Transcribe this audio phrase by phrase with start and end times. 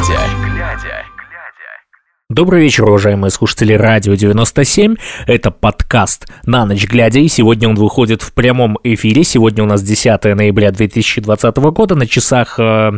[0.00, 1.04] глядя.
[2.30, 4.94] Добрый вечер, уважаемые слушатели Радио 97.
[5.26, 9.24] Это подкаст «На ночь глядя», и сегодня он выходит в прямом эфире.
[9.24, 11.96] Сегодня у нас 10 ноября 2020 года.
[11.96, 12.92] На часах э,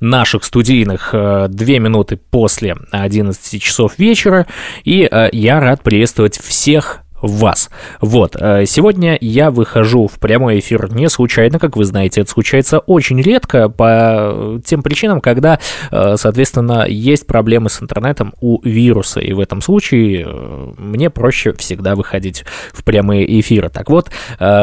[0.00, 4.46] наших студийных э, 2 минуты после 11 часов вечера.
[4.84, 7.70] И э, я рад приветствовать всех вас.
[8.00, 12.80] Вот, э, сегодня я выхожу в прямой эфир не случайно, как вы знаете, это случается
[12.80, 15.58] очень редко по тем причинам, когда,
[15.90, 21.52] э, соответственно, есть проблемы с интернетом у вируса, и в этом случае э, мне проще
[21.54, 23.68] всегда выходить в прямые эфиры.
[23.68, 24.10] Так вот,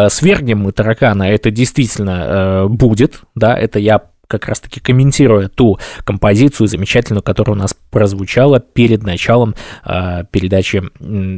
[0.09, 7.23] свергнем мы таракана, это действительно будет, да, это я как раз-таки комментируя ту композицию замечательную,
[7.23, 10.83] которая у нас прозвучала перед началом э, передачи,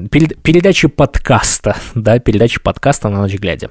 [0.10, 3.70] перед, передачи подкаста, да, передачи подкаста на ночь глядя.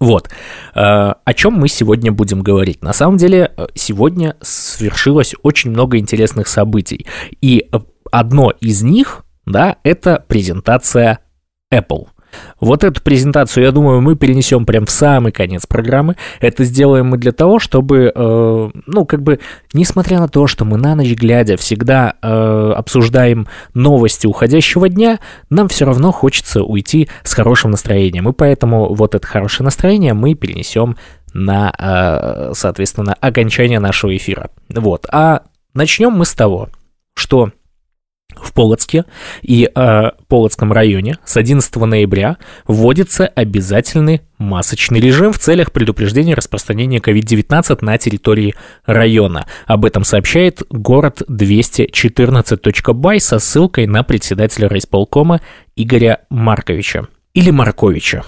[0.00, 0.30] Вот,
[0.74, 2.82] э, о чем мы сегодня будем говорить.
[2.82, 7.06] На самом деле, сегодня свершилось очень много интересных событий,
[7.42, 7.68] и
[8.10, 11.18] одно из них, да, это презентация
[11.70, 12.06] Apple.
[12.60, 16.16] Вот эту презентацию, я думаю, мы перенесем прям в самый конец программы.
[16.40, 19.40] Это сделаем мы для того, чтобы, э, ну, как бы,
[19.72, 25.18] несмотря на то, что мы на ночь глядя всегда э, обсуждаем новости уходящего дня,
[25.50, 28.28] нам все равно хочется уйти с хорошим настроением.
[28.28, 30.96] И поэтому вот это хорошее настроение мы перенесем
[31.32, 34.50] на, э, соответственно, окончание нашего эфира.
[34.68, 35.06] Вот.
[35.10, 35.42] А
[35.74, 36.68] начнем мы с того,
[37.14, 37.50] что
[38.42, 39.04] в Полоцке
[39.42, 46.98] и э, Полоцком районе с 11 ноября вводится обязательный масочный режим в целях предупреждения распространения
[46.98, 48.54] COVID-19 на территории
[48.84, 49.46] района.
[49.66, 55.40] Об этом сообщает город 214.бай со ссылкой на председателя райисполкома
[55.76, 57.06] Игоря Марковича.
[57.34, 58.24] Или Марковича.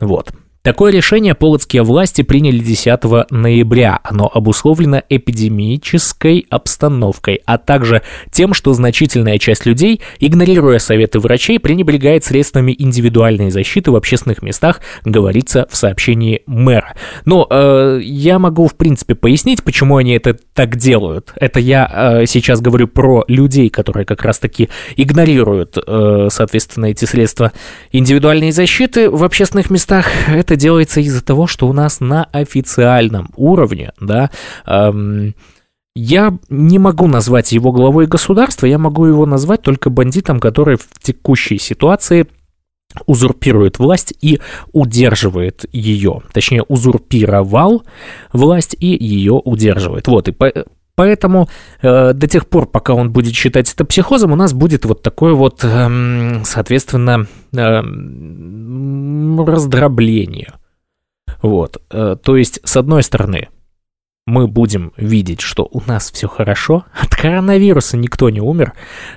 [0.00, 0.32] Вот.
[0.68, 4.00] Такое решение полоцкие власти приняли 10 ноября.
[4.02, 12.26] Оно обусловлено эпидемической обстановкой, а также тем, что значительная часть людей, игнорируя советы врачей, пренебрегает
[12.26, 16.94] средствами индивидуальной защиты в общественных местах, говорится в сообщении мэра.
[17.24, 21.32] Но э, я могу, в принципе, пояснить, почему они это так делают.
[21.36, 21.90] Это я
[22.20, 27.52] э, сейчас говорю про людей, которые как раз-таки игнорируют, э, соответственно, эти средства
[27.90, 30.08] индивидуальной защиты в общественных местах.
[30.28, 34.30] Это делается из-за того, что у нас на официальном уровне, да,
[34.66, 35.34] эм,
[35.94, 40.86] я не могу назвать его главой государства, я могу его назвать только бандитом, который в
[41.00, 42.28] текущей ситуации
[43.06, 44.40] узурпирует власть и
[44.72, 46.22] удерживает ее.
[46.32, 47.82] Точнее, узурпировал
[48.32, 50.06] власть и ее удерживает.
[50.06, 50.34] Вот, и
[50.98, 51.48] Поэтому
[51.80, 55.32] э, до тех пор, пока он будет считать это психозом, у нас будет вот такое
[55.32, 57.82] вот, э, соответственно, э,
[59.44, 60.54] раздробление.
[61.40, 61.80] Вот.
[61.92, 63.46] Э, то есть, с одной стороны,
[64.26, 66.84] мы будем видеть, что у нас все хорошо.
[67.00, 68.72] От коронавируса никто не умер,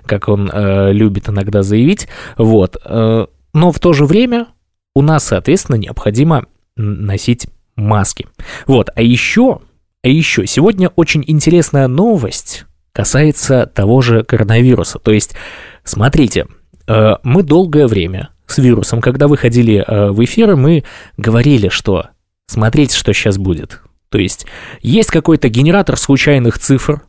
[0.06, 2.08] как он э, любит иногда заявить.
[2.38, 2.78] Вот.
[2.86, 3.26] Э,
[3.56, 4.50] но в то же время
[4.94, 8.28] у нас, соответственно, необходимо носить маски.
[8.68, 8.92] Вот.
[8.94, 9.62] А еще
[10.04, 15.00] а еще сегодня очень интересная новость касается того же коронавируса.
[15.00, 15.36] То есть,
[15.84, 16.48] смотрите,
[16.88, 20.84] э, мы долгое время с вирусом, когда выходили э, в эфиры, мы
[21.18, 22.08] говорили, что
[22.48, 23.82] смотрите, что сейчас будет.
[24.10, 24.46] То есть,
[24.82, 27.02] есть какой-то генератор случайных цифр,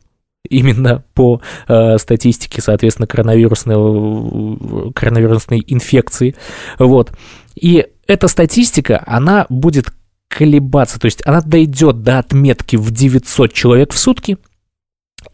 [0.48, 6.36] именно по э, статистике, соответственно, коронавирусной, коронавирусной инфекции.
[6.78, 7.12] Вот.
[7.54, 9.92] И эта статистика, она будет
[10.32, 14.38] колебаться, то есть она дойдет до отметки в 900 человек в сутки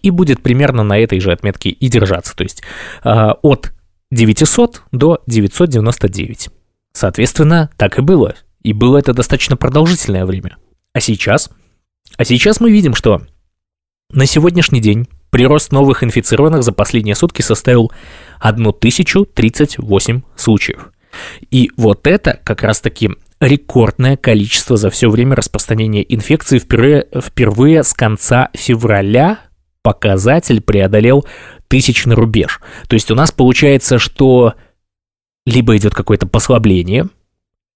[0.02, 2.62] и будет примерно на этой же отметке и держаться, то есть
[3.04, 3.72] э, от
[4.10, 6.48] 900 до 999.
[6.92, 8.34] Соответственно, так и было.
[8.62, 10.56] И было это достаточно продолжительное время.
[10.92, 11.50] А сейчас?
[12.16, 13.22] А сейчас мы видим, что
[14.10, 17.92] на сегодняшний день прирост новых инфицированных за последние сутки составил
[18.40, 20.90] 1038 случаев.
[21.50, 27.92] И вот это как раз-таки рекордное количество за все время распространения инфекции впервые, впервые с
[27.92, 29.38] конца февраля
[29.82, 31.24] показатель преодолел
[31.68, 32.60] тысячный рубеж.
[32.88, 34.54] То есть у нас получается, что
[35.46, 37.06] либо идет какое-то послабление,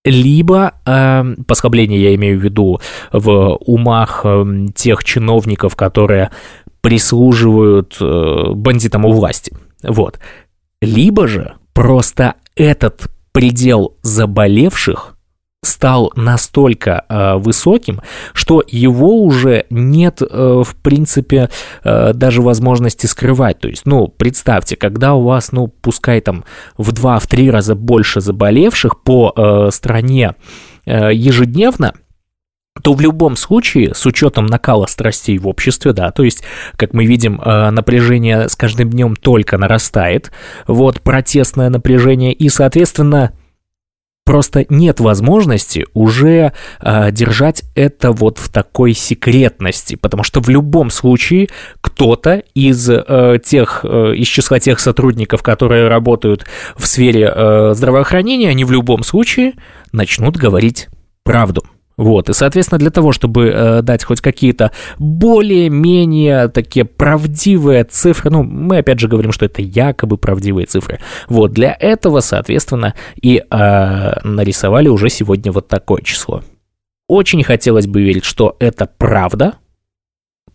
[0.05, 2.81] либо э, послабление я имею в виду
[3.13, 6.33] в умах э, тех чиновников, которые
[6.81, 9.57] прислуживают э, бандитам у власти.
[9.83, 10.19] Вот.
[10.81, 15.12] Либо же просто этот предел заболевших
[15.63, 18.01] стал настолько э, высоким,
[18.35, 21.51] что его уже нет, э, в принципе,
[21.85, 23.61] э, даже возможности скрывать.
[23.61, 26.45] То есть, ну, представьте, когда у вас, ну, пускай там
[26.77, 30.35] в 2-3 раза больше заболевших по э, стране
[30.85, 31.95] э, ежедневно,
[32.83, 36.43] то в любом случае, с учетом накала страстей в обществе, да, то есть,
[36.77, 40.33] как мы видим, э, напряжение с каждым днем только нарастает,
[40.67, 43.33] вот, протестное напряжение, и, соответственно,
[44.33, 50.89] просто нет возможности уже э, держать это вот в такой секретности, потому что в любом
[50.89, 51.51] случае
[51.83, 56.47] кто-то из э, тех, э, из числа тех сотрудников, которые работают
[56.77, 59.53] в сфере э, здравоохранения, они в любом случае
[59.93, 60.89] начнут говорить
[61.25, 61.65] правду.
[62.03, 68.43] Вот, и, соответственно, для того, чтобы э, дать хоть какие-то более-менее такие правдивые цифры, ну,
[68.43, 74.13] мы опять же говорим, что это якобы правдивые цифры, вот, для этого, соответственно, и э,
[74.25, 76.43] нарисовали уже сегодня вот такое число.
[77.07, 79.59] Очень хотелось бы верить, что это правда,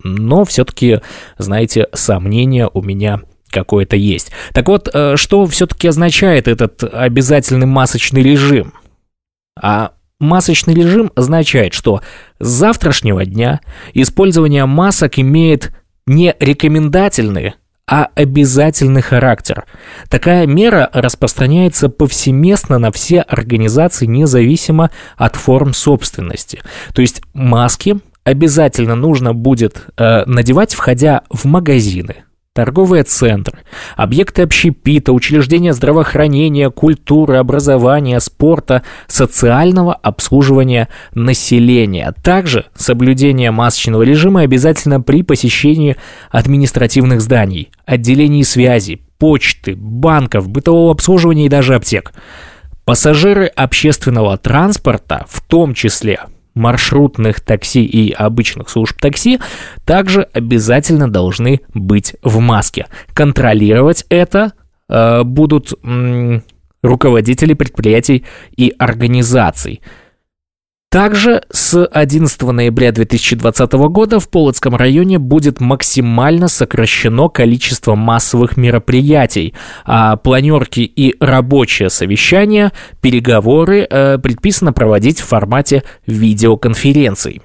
[0.03, 0.99] но все-таки,
[1.37, 4.33] знаете, сомнения у меня какое-то есть.
[4.51, 8.73] Так вот, э, что все-таки означает этот обязательный масочный режим?
[9.59, 12.01] А Масочный режим означает, что
[12.39, 13.59] с завтрашнего дня
[13.93, 15.71] использование масок имеет
[16.07, 17.53] не рекомендательный,
[17.89, 19.65] а обязательный характер.
[20.09, 26.61] Такая мера распространяется повсеместно на все организации, независимо от форм собственности.
[26.93, 32.25] То есть маски обязательно нужно будет э, надевать, входя в магазины,
[32.57, 33.59] торговые центры,
[33.95, 42.15] объекты общепита, учреждения здравоохранения, культуры, образования, спорта, социального обслуживания населения.
[42.23, 45.97] Также соблюдение масочного режима обязательно при посещении
[46.31, 52.11] административных зданий, отделений связи, почты, банков, бытового обслуживания и даже аптек.
[52.85, 56.21] Пассажиры общественного транспорта, в том числе
[56.57, 59.39] маршрутных такси и обычных служб такси
[59.85, 62.87] также обязательно должны быть в маске.
[63.13, 64.53] Контролировать это
[64.89, 66.43] э, будут м,
[66.81, 68.25] руководители предприятий
[68.55, 69.81] и организаций.
[70.97, 79.53] Также с 11 ноября 2020 года в Полоцком районе будет максимально сокращено количество массовых мероприятий,
[79.85, 87.43] а планерки и рабочие совещания, переговоры э, предписано проводить в формате видеоконференций.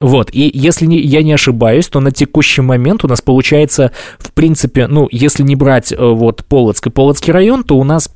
[0.00, 4.32] Вот, и если не, я не ошибаюсь, то на текущий момент у нас получается, в
[4.32, 8.10] принципе, ну, если не брать э, вот Полоцк и Полоцкий район, то у нас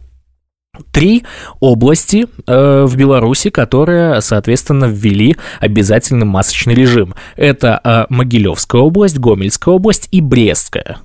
[0.93, 1.25] три
[1.61, 7.15] области э, в Беларуси, которые, соответственно, ввели обязательный масочный режим.
[7.37, 10.99] Это э, Могилевская область, Гомельская область и Брестская,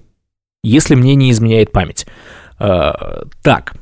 [0.63, 2.06] если мне не изменяет память.
[2.60, 3.74] Э, так.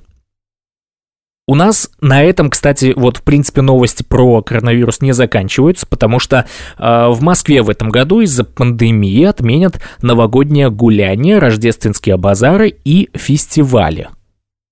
[1.50, 6.46] У нас на этом, кстати, вот в принципе новости про коронавирус не заканчиваются, потому что
[6.78, 14.10] э, в Москве в этом году из-за пандемии отменят новогоднее гуляние, рождественские базары и фестивали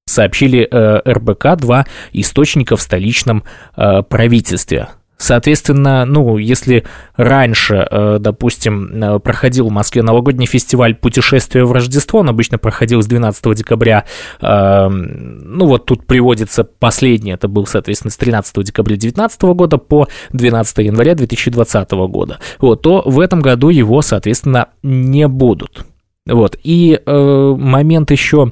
[0.05, 3.43] сообщили э, РБК два источника в столичном
[3.75, 4.89] э, правительстве.
[5.17, 6.83] Соответственно, ну, если
[7.15, 13.01] раньше, э, допустим, э, проходил в Москве новогодний фестиваль «Путешествие в Рождество», он обычно проходил
[13.01, 14.05] с 12 декабря,
[14.41, 20.07] э, ну, вот тут приводится последний, это был, соответственно, с 13 декабря 2019 года по
[20.33, 25.85] 12 января 2020 года, вот, то в этом году его, соответственно, не будут.
[26.27, 28.51] Вот, и э, момент еще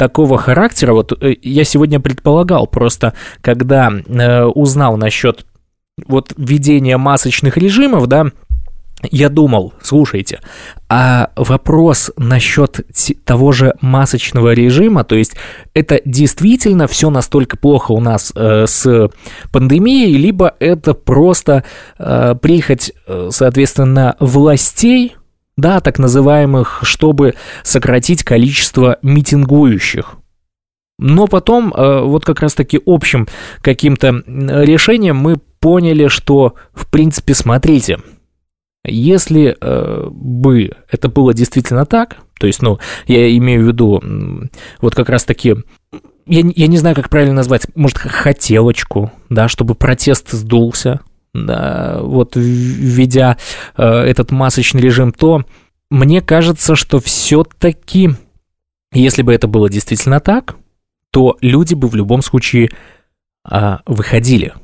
[0.00, 3.12] такого характера, вот э, я сегодня предполагал просто,
[3.42, 5.44] когда э, узнал насчет
[6.06, 8.28] вот введения масочных режимов, да,
[9.10, 10.40] я думал, слушайте,
[10.88, 12.80] а вопрос насчет
[13.26, 15.36] того же масочного режима, то есть
[15.74, 19.10] это действительно все настолько плохо у нас э, с
[19.52, 21.64] пандемией, либо это просто
[21.98, 25.16] э, прихоть, э, соответственно, властей,
[25.56, 30.16] да, так называемых, чтобы сократить количество митингующих.
[30.98, 33.26] Но потом, э, вот как раз-таки общим
[33.62, 37.98] каким-то решением мы поняли, что, в принципе, смотрите,
[38.84, 44.02] если э, бы это было действительно так, то есть, ну, я имею в виду
[44.80, 45.56] вот как раз-таки
[46.26, 51.00] я, я не знаю, как правильно назвать, может, хотелочку, да, чтобы протест сдулся,
[51.32, 53.36] вот введя
[53.76, 55.44] э, этот масочный режим, то
[55.90, 58.10] мне кажется, что все-таки,
[58.92, 60.56] если бы это было действительно так,
[61.12, 62.70] то люди бы в любом случае
[63.48, 64.54] э, выходили.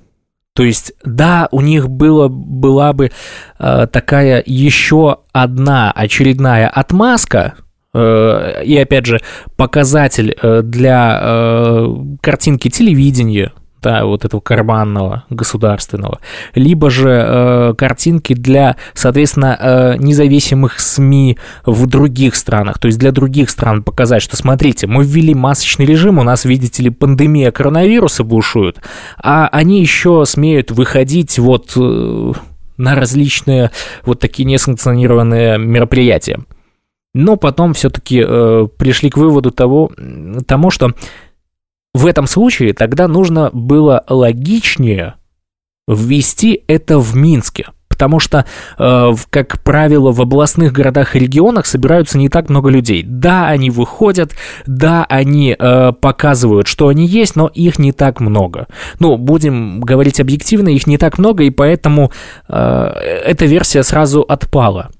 [0.54, 3.10] То есть, да, у них было, была бы
[3.58, 7.54] э, такая еще одна очередная отмазка,
[7.94, 9.22] и опять же
[9.56, 11.88] показатель для
[12.20, 13.52] картинки телевидения,
[13.82, 16.20] да, вот этого карманного государственного,
[16.54, 23.12] либо же э, картинки для, соответственно, э, независимых СМИ в других странах, то есть для
[23.12, 28.24] других стран показать, что смотрите, мы ввели масочный режим, у нас, видите ли, пандемия коронавируса
[28.24, 28.80] бушует,
[29.22, 32.32] а они еще смеют выходить вот э,
[32.76, 33.70] на различные
[34.04, 36.40] вот такие несанкционированные мероприятия.
[37.14, 39.90] Но потом все-таки э, пришли к выводу того,
[40.46, 40.92] тому, что
[41.96, 45.14] в этом случае тогда нужно было логичнее
[45.88, 47.66] ввести это в Минске.
[47.88, 48.44] Потому что,
[48.78, 53.02] э, как правило, в областных городах и регионах собираются не так много людей.
[53.02, 54.32] Да, они выходят,
[54.66, 58.66] да, они э, показывают, что они есть, но их не так много.
[58.98, 62.12] Ну, будем говорить объективно, их не так много, и поэтому
[62.48, 64.90] э, эта версия сразу отпала.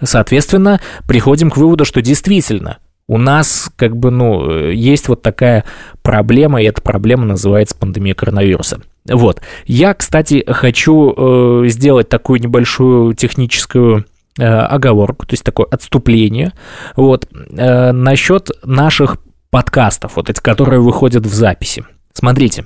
[0.00, 5.64] Соответственно, приходим к выводу, что действительно у нас, как бы, ну, есть вот такая
[6.02, 8.80] проблема, и эта проблема называется пандемия коронавируса.
[9.06, 9.42] Вот.
[9.66, 14.06] Я, кстати, хочу э, сделать такую небольшую техническую
[14.38, 16.52] э, оговорку, то есть такое отступление,
[16.96, 19.18] вот, э, насчет наших
[19.50, 21.84] подкастов, вот эти, которые выходят в записи.
[22.14, 22.64] Смотрите,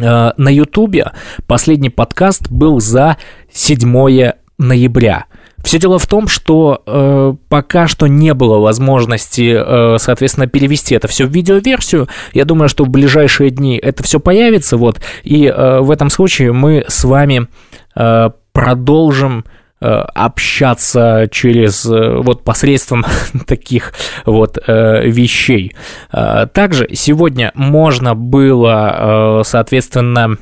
[0.00, 1.12] э, на Ютубе
[1.46, 3.16] последний подкаст был за
[3.52, 5.26] 7 ноября–
[5.62, 11.08] все дело в том, что э, пока что не было возможности, э, соответственно, перевести это
[11.08, 12.08] все в видеоверсию.
[12.32, 15.00] Я думаю, что в ближайшие дни это все появится, вот.
[15.22, 17.46] И э, в этом случае мы с вами
[17.94, 19.44] э, продолжим
[19.80, 23.04] э, общаться через э, вот посредством
[23.46, 23.92] таких
[24.26, 25.74] вот э, вещей.
[26.10, 30.36] Также сегодня можно было, соответственно,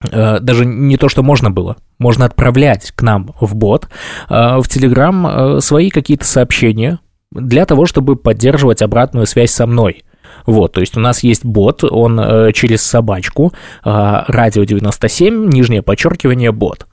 [0.00, 3.88] даже не то, что можно было, можно отправлять к нам в бот,
[4.28, 7.00] э, в Телеграм э, свои какие-то сообщения
[7.32, 10.04] для того, чтобы поддерживать обратную связь со мной.
[10.46, 13.52] Вот, то есть у нас есть бот, он э, через собачку,
[13.84, 16.86] э, радио 97, нижнее подчеркивание, бот.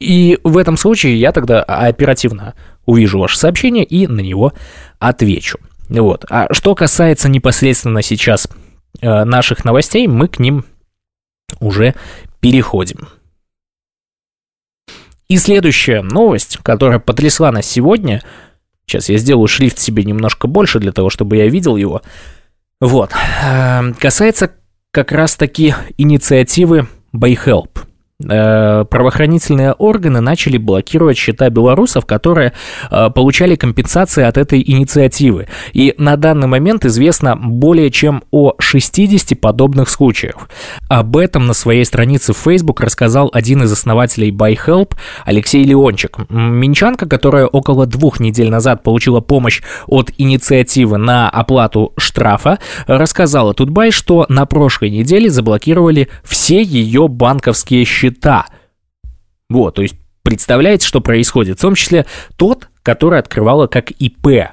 [0.00, 2.54] И в этом случае я тогда оперативно
[2.86, 4.52] увижу ваше сообщение и на него
[4.98, 5.58] отвечу.
[5.88, 6.24] Вот.
[6.28, 8.61] А что касается непосредственно сейчас Э,
[9.02, 10.64] наших новостей, мы к ним
[11.60, 11.94] уже
[12.40, 13.08] переходим.
[15.28, 18.22] И следующая новость, которая потрясла нас сегодня,
[18.86, 22.02] сейчас я сделаю шрифт себе немножко больше для того, чтобы я видел его,
[22.80, 23.12] вот,
[23.44, 24.52] э, касается
[24.90, 27.91] как раз-таки инициативы Э,
[28.22, 32.52] правоохранительные органы начали блокировать счета белорусов, которые
[32.90, 35.48] э, получали компенсации от этой инициативы.
[35.72, 40.48] И на данный момент известно более чем о 60 подобных случаев.
[40.88, 46.18] Об этом на своей странице в Facebook рассказал один из основателей BuyHelp Алексей Леончик.
[46.28, 53.90] Минчанка, которая около двух недель назад получила помощь от инициативы на оплату штрафа, рассказала Тутбай,
[53.90, 58.46] что на прошлой неделе заблокировали все ее банковские счета счета.
[59.48, 61.58] Вот, то есть представляете, что происходит?
[61.58, 64.52] В том числе тот, который открывала как ИП.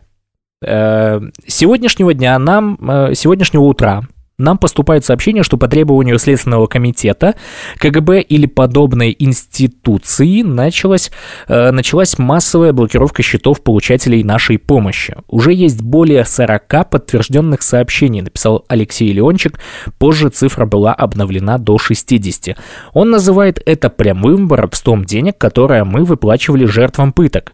[0.61, 4.03] Э, сегодняшнего дня нам, э, сегодняшнего утра
[4.39, 7.35] нам поступает сообщение, что по требованию Следственного комитета
[7.77, 11.11] КГБ или подобной институции началась,
[11.47, 15.15] э, началась массовая блокировка счетов получателей нашей помощи.
[15.27, 19.59] Уже есть более 40 подтвержденных сообщений, написал Алексей Леончик.
[19.97, 22.57] Позже цифра была обновлена до 60.
[22.93, 27.53] Он называет это прямым воровством денег, которое мы выплачивали жертвам пыток.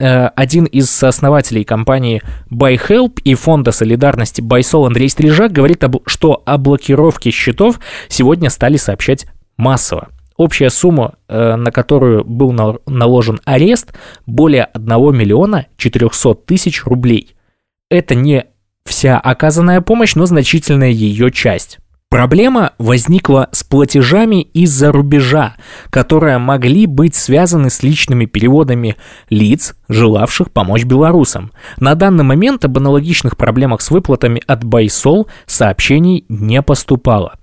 [0.00, 6.56] Э, один из сооснователей компании BuyHelp и фонда солидарности BuySol Андрей Стрижак говорит, что о
[6.56, 9.26] блокировке счетов сегодня стали сообщать
[9.56, 10.10] массово.
[10.36, 12.52] Общая сумма, э, на которую был
[12.86, 13.92] наложен арест,
[14.24, 17.34] более 1 миллиона 400 тысяч рублей.
[17.90, 18.46] Это не
[18.84, 21.80] вся оказанная помощь, но значительная ее часть.
[22.10, 25.56] Проблема возникла с платежами из-за рубежа,
[25.90, 28.96] которые могли быть связаны с личными переводами
[29.28, 31.52] лиц, желавших помочь белорусам.
[31.76, 37.34] На данный момент об аналогичных проблемах с выплатами от Байсол сообщений не поступало.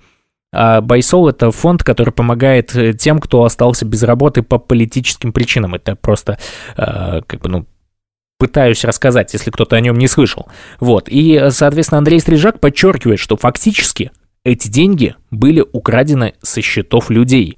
[0.52, 5.76] А Байсол– это фонд, который помогает э, тем, кто остался без работы по политическим причинам.
[5.76, 6.40] Это просто
[6.76, 7.66] э, как бы, ну,
[8.40, 10.48] пытаюсь рассказать, если кто-то о нем не слышал.
[10.80, 11.08] Вот.
[11.08, 14.12] И, соответственно, Андрей Стрижак подчеркивает, что фактически
[14.46, 17.58] эти деньги были украдены со счетов людей.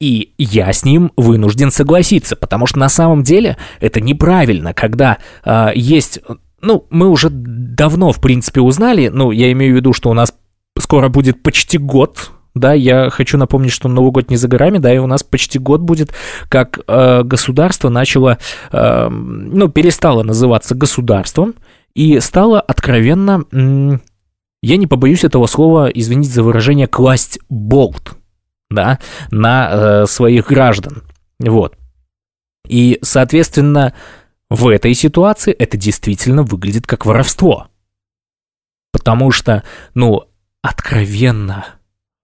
[0.00, 5.70] И я с ним вынужден согласиться, потому что на самом деле это неправильно, когда э,
[5.74, 6.20] есть...
[6.60, 10.34] Ну, мы уже давно, в принципе, узнали, ну, я имею в виду, что у нас
[10.78, 14.92] скоро будет почти год да, я хочу напомнить, что Новый год не за горами, да,
[14.92, 16.12] и у нас почти год будет,
[16.48, 18.38] как э, государство начало,
[18.72, 21.54] э, ну, перестало называться государством
[21.94, 23.44] и стало откровенно
[24.62, 28.16] я не побоюсь этого слова, извините за выражение, класть болт,
[28.70, 28.98] да,
[29.30, 31.02] на э, своих граждан.
[31.38, 31.76] Вот.
[32.66, 33.94] И, соответственно,
[34.50, 37.68] в этой ситуации это действительно выглядит как воровство.
[38.92, 39.62] Потому что,
[39.94, 40.24] ну,
[40.62, 41.66] откровенно,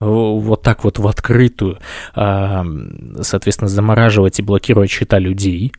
[0.00, 1.78] вот так вот в открытую,
[2.14, 5.72] соответственно, замораживать и блокировать счета людей,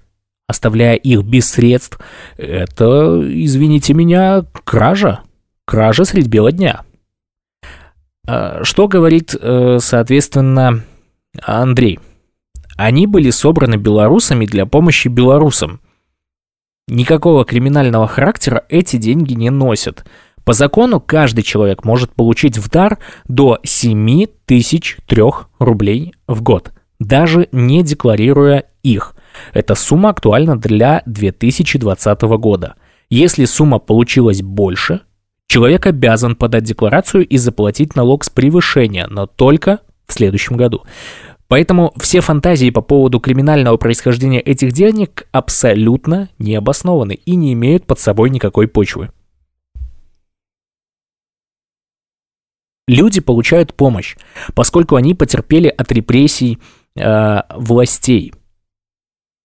[0.47, 1.99] оставляя их без средств,
[2.37, 5.21] это, извините меня, кража.
[5.65, 6.81] Кража средь бела дня.
[8.27, 10.83] А, что говорит, э, соответственно,
[11.41, 11.99] Андрей?
[12.77, 15.79] Они были собраны белорусами для помощи белорусам.
[16.87, 20.05] Никакого криминального характера эти деньги не носят.
[20.43, 25.23] По закону каждый человек может получить в дар до 7003
[25.57, 29.15] рублей в год, даже не декларируя их.
[29.53, 32.75] Эта сумма актуальна для 2020 года.
[33.09, 35.01] Если сумма получилась больше,
[35.47, 40.83] человек обязан подать декларацию и заплатить налог с превышения, но только в следующем году.
[41.47, 47.85] Поэтому все фантазии по поводу криминального происхождения этих денег абсолютно не обоснованы и не имеют
[47.85, 49.11] под собой никакой почвы.
[52.87, 54.15] Люди получают помощь,
[54.53, 56.59] поскольку они потерпели от репрессий
[56.95, 58.33] э, властей.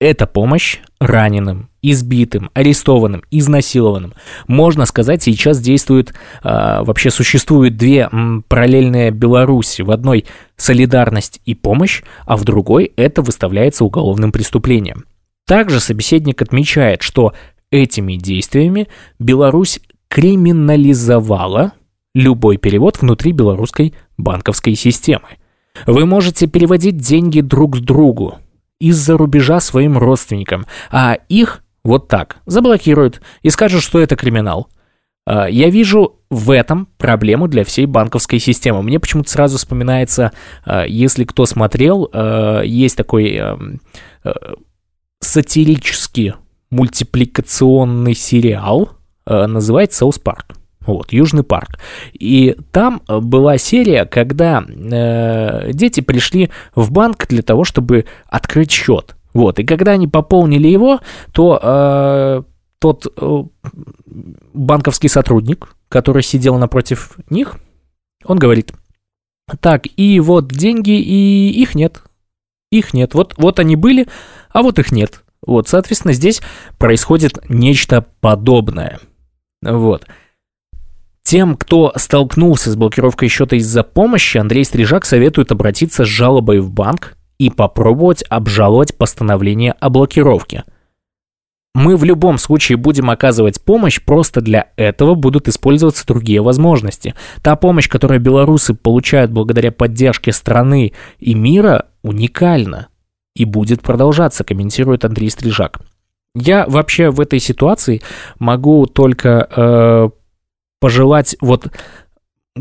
[0.01, 4.15] Это помощь раненым, избитым, арестованным, изнасилованным.
[4.49, 9.83] Можно сказать, сейчас действует, э, вообще существуют две м, параллельные Беларуси.
[9.83, 10.25] В одной
[10.57, 15.05] солидарность и помощь, а в другой это выставляется уголовным преступлением.
[15.47, 17.35] Также собеседник отмечает, что
[17.71, 18.89] этими действиями
[19.19, 21.73] Беларусь криминализовала
[22.15, 25.29] любой перевод внутри белорусской банковской системы.
[25.87, 28.39] Вы можете переводить деньги друг к другу
[28.81, 34.69] из-за рубежа своим родственникам, а их вот так заблокируют и скажут, что это криминал.
[35.27, 38.83] А, я вижу в этом проблему для всей банковской системы.
[38.83, 40.33] Мне почему-то сразу вспоминается,
[40.65, 43.41] а, если кто смотрел, а, есть такой
[45.21, 46.35] сатирический
[46.71, 48.91] мультипликационный сериал,
[49.27, 50.60] называется «South Park».
[50.91, 51.79] Вот, Южный парк.
[52.13, 59.15] И там была серия, когда э, дети пришли в банк для того, чтобы открыть счет.
[59.33, 60.99] Вот, и когда они пополнили его,
[61.33, 62.43] то э,
[62.81, 63.45] тот э,
[64.53, 67.59] банковский сотрудник, который сидел напротив них,
[68.25, 68.73] он говорит,
[69.61, 72.03] так, и вот деньги, и их нет.
[72.73, 73.15] Их нет.
[73.15, 74.09] Вот, вот они были,
[74.53, 75.23] а вот их нет.
[75.47, 76.43] Вот, соответственно, здесь
[76.79, 78.99] происходит нечто подобное.
[79.63, 80.07] Вот.
[81.31, 86.73] Тем, кто столкнулся с блокировкой счета из-за помощи, Андрей Стрижак советует обратиться с жалобой в
[86.73, 90.65] банк и попробовать обжаловать постановление о блокировке.
[91.73, 97.15] Мы в любом случае будем оказывать помощь, просто для этого будут использоваться другие возможности.
[97.43, 102.89] Та помощь, которую белорусы получают благодаря поддержке страны и мира, уникальна
[103.37, 105.79] и будет продолжаться, комментирует Андрей Стрижак.
[106.35, 108.03] Я вообще в этой ситуации
[108.41, 110.09] могу только э,
[110.81, 111.69] пожелать вот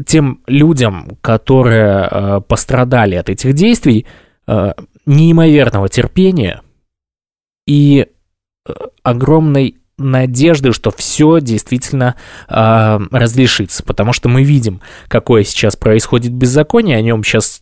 [0.06, 4.06] тем людям, которые э, пострадали от этих действий,
[4.48, 4.74] э,
[5.06, 6.62] неимоверного терпения
[7.66, 8.08] и
[8.68, 12.16] э, огромной надежды, что все действительно
[12.48, 17.62] э, разрешится, потому что мы видим, какое сейчас происходит беззаконие, о нем сейчас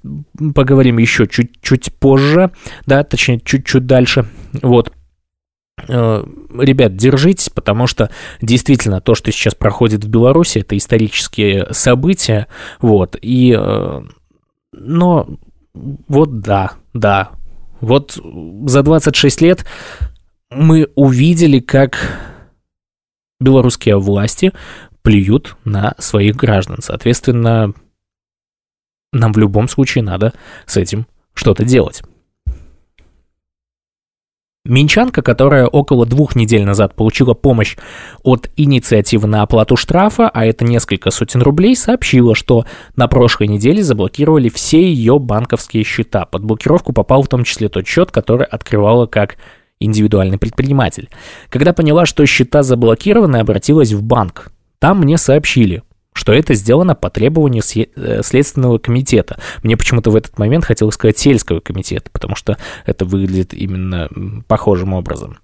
[0.53, 2.51] поговорим еще чуть-чуть позже,
[2.85, 4.27] да, точнее чуть-чуть дальше,
[4.61, 4.93] вот.
[5.87, 6.23] Э,
[6.57, 8.09] ребят, держитесь, потому что
[8.41, 12.47] действительно то, что сейчас проходит в Беларуси, это исторические события,
[12.81, 14.01] вот, и, э,
[14.73, 15.27] но,
[15.73, 17.29] вот да, да,
[17.79, 18.19] вот
[18.65, 19.65] за 26 лет
[20.49, 21.97] мы увидели, как
[23.39, 24.53] белорусские власти
[25.03, 27.73] плюют на своих граждан, соответственно,
[29.13, 30.33] нам в любом случае надо
[30.65, 32.01] с этим что-то делать.
[34.67, 37.77] Минчанка, которая около двух недель назад получила помощь
[38.23, 43.83] от инициативы на оплату штрафа, а это несколько сотен рублей, сообщила, что на прошлой неделе
[43.83, 46.25] заблокировали все ее банковские счета.
[46.25, 49.37] Под блокировку попал в том числе тот счет, который открывала как
[49.79, 51.09] индивидуальный предприниматель.
[51.49, 54.51] Когда поняла, что счета заблокированы, обратилась в банк.
[54.79, 55.83] Там мне сообщили,
[56.17, 59.39] что это сделано по требованию э, Следственного комитета.
[59.63, 64.09] Мне почему-то в этот момент хотелось сказать сельского комитета, потому что это выглядит именно
[64.47, 65.37] похожим образом.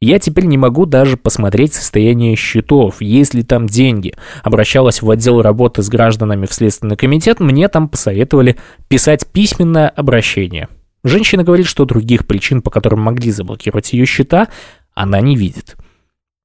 [0.00, 4.14] Я теперь не могу даже посмотреть состояние счетов, есть ли там деньги.
[4.44, 10.68] Обращалась в отдел работы с гражданами в Следственный комитет, мне там посоветовали писать письменное обращение.
[11.02, 14.48] Женщина говорит, что других причин, по которым могли заблокировать ее счета,
[14.94, 15.76] она не видит.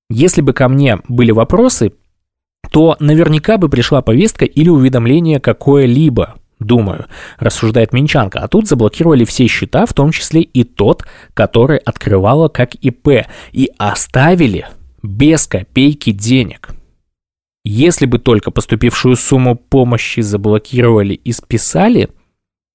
[0.09, 1.93] Если бы ко мне были вопросы,
[2.73, 7.05] то наверняка бы пришла повестка или уведомление какое-либо, думаю,
[7.37, 8.39] рассуждает Минчанка.
[8.39, 11.05] А тут заблокировали все счета, в том числе и тот,
[11.35, 14.67] который открывала как ИП, и оставили
[15.03, 16.69] без копейки денег.
[17.63, 22.09] Если бы только поступившую сумму помощи заблокировали и списали,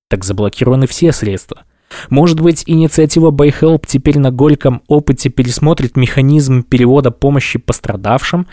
[0.09, 1.65] так заблокированы все средства.
[2.11, 8.46] Может быть, инициатива BuyHelp теперь на горьком опыте пересмотрит механизм перевода помощи пострадавшим.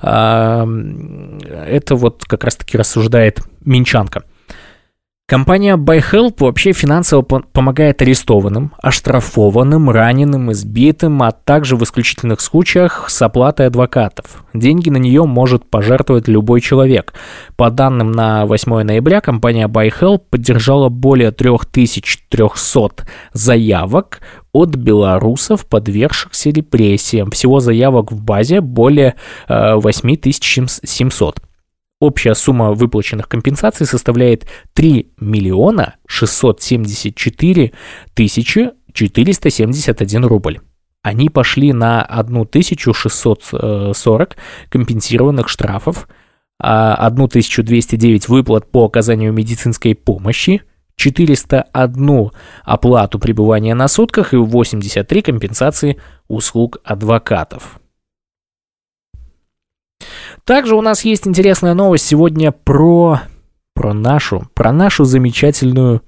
[0.00, 0.64] Это
[1.90, 4.24] вот как раз-таки рассуждает Минчанка.
[5.30, 13.22] Компания BuyHelp вообще финансово помогает арестованным, оштрафованным, раненым, избитым, а также в исключительных случаях с
[13.22, 14.42] оплатой адвокатов.
[14.54, 17.14] Деньги на нее может пожертвовать любой человек.
[17.54, 27.30] По данным на 8 ноября, компания BuyHelp поддержала более 3300 заявок от белорусов, подвергшихся репрессиям.
[27.30, 29.14] Всего заявок в базе более
[29.48, 31.40] 8700.
[32.00, 37.72] Общая сумма выплаченных компенсаций составляет 3 миллиона 674
[38.14, 40.60] тысячи 471 рубль.
[41.02, 44.36] Они пошли на 1640
[44.70, 46.08] компенсированных штрафов,
[46.58, 50.62] 1209 а выплат по оказанию медицинской помощи,
[50.96, 52.30] 401
[52.64, 55.96] оплату пребывания на сутках и 83 компенсации
[56.28, 57.79] услуг адвокатов.
[60.44, 63.20] Также у нас есть интересная новость сегодня про,
[63.74, 66.02] про нашу, про нашу замечательную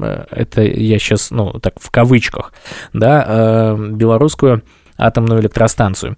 [0.00, 2.52] э, это я сейчас, ну, так, в кавычках,
[2.92, 4.62] да, э, белорусскую
[4.96, 6.16] атомную электростанцию.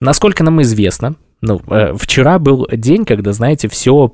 [0.00, 4.12] Насколько нам известно, ну, э, вчера был день, когда, знаете, все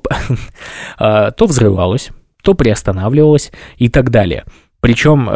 [0.97, 2.09] то взрывалось,
[2.41, 4.45] то приостанавливалось и так далее.
[4.81, 5.29] Причем,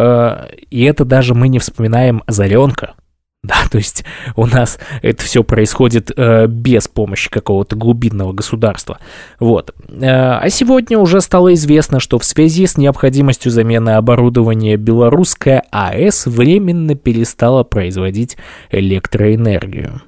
[0.70, 2.96] и это даже мы не вспоминаем Заренка,
[3.44, 4.04] да, то есть
[4.36, 9.00] у нас это все происходит э, без помощи какого-то глубинного государства.
[9.40, 9.74] Вот.
[9.90, 16.26] Э, а сегодня уже стало известно, что в связи с необходимостью замены оборудования белорусская АЭС
[16.26, 18.38] временно перестала производить
[18.72, 20.02] электроэнергию.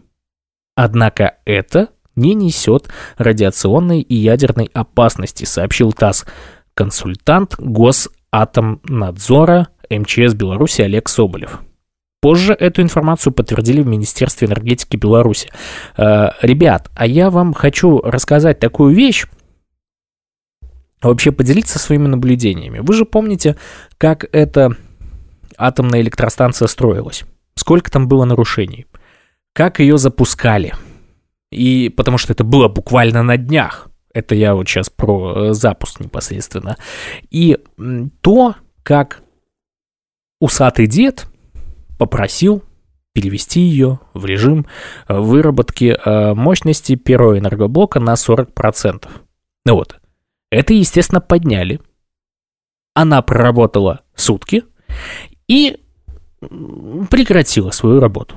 [0.75, 6.25] Однако это не несет радиационной и ядерной опасности, сообщил ТАСС
[6.73, 11.61] консультант Госатомнадзора МЧС Беларуси Олег Соболев.
[12.21, 15.49] Позже эту информацию подтвердили в Министерстве энергетики Беларуси.
[15.97, 19.25] Э, ребят, а я вам хочу рассказать такую вещь,
[21.01, 22.79] вообще поделиться своими наблюдениями.
[22.79, 23.55] Вы же помните,
[23.97, 24.75] как эта
[25.58, 27.23] атомная электростанция строилась?
[27.55, 28.86] Сколько там было нарушений?
[29.53, 30.75] Как ее запускали?
[31.51, 33.88] И потому что это было буквально на днях.
[34.13, 36.77] Это я вот сейчас про э, запуск непосредственно.
[37.29, 37.58] И
[38.21, 39.21] то, как
[40.39, 41.27] усатый дед
[41.99, 42.63] попросил
[43.13, 44.65] перевести ее в режим
[45.07, 49.07] э, выработки э, мощности первого энергоблока на 40%.
[49.65, 49.99] Ну вот.
[50.49, 51.79] Это, естественно, подняли.
[52.95, 54.63] Она проработала сутки
[55.47, 55.77] и
[57.09, 58.35] прекратила свою работу.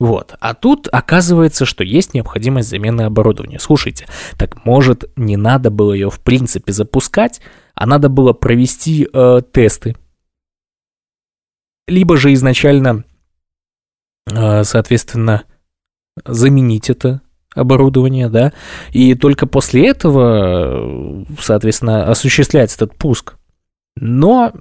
[0.00, 0.34] Вот.
[0.40, 3.58] А тут оказывается, что есть необходимость замены оборудования.
[3.58, 4.06] Слушайте,
[4.38, 7.42] так может не надо было ее в принципе запускать,
[7.74, 9.96] а надо было провести э, тесты,
[11.86, 13.04] либо же изначально,
[14.32, 15.44] а, соответственно,
[16.24, 17.20] заменить это
[17.54, 18.52] оборудование, да,
[18.92, 23.34] и только после этого, соответственно, осуществлять этот пуск.
[23.96, 24.52] Но,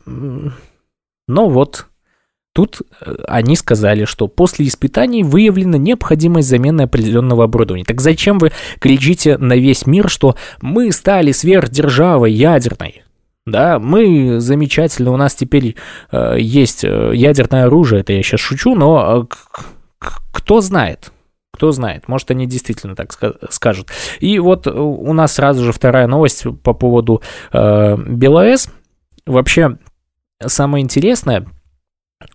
[1.27, 1.85] но вот
[2.53, 7.85] Тут э, они сказали, что после испытаний выявлена необходимость замены определенного оборудования.
[7.85, 13.03] Так зачем вы кричите на весь мир, что мы стали сверхдержавой ядерной?
[13.51, 15.75] Да, мы замечательно, у нас теперь
[16.11, 21.11] э, есть э, ядерное оружие, это я сейчас шучу, но э, кто знает,
[21.51, 23.11] кто знает, может они действительно так
[23.49, 23.89] скажут.
[24.19, 28.69] И вот у нас сразу же вторая новость по поводу э, БелАЭС.
[29.25, 29.77] Вообще,
[30.43, 31.45] самое интересное,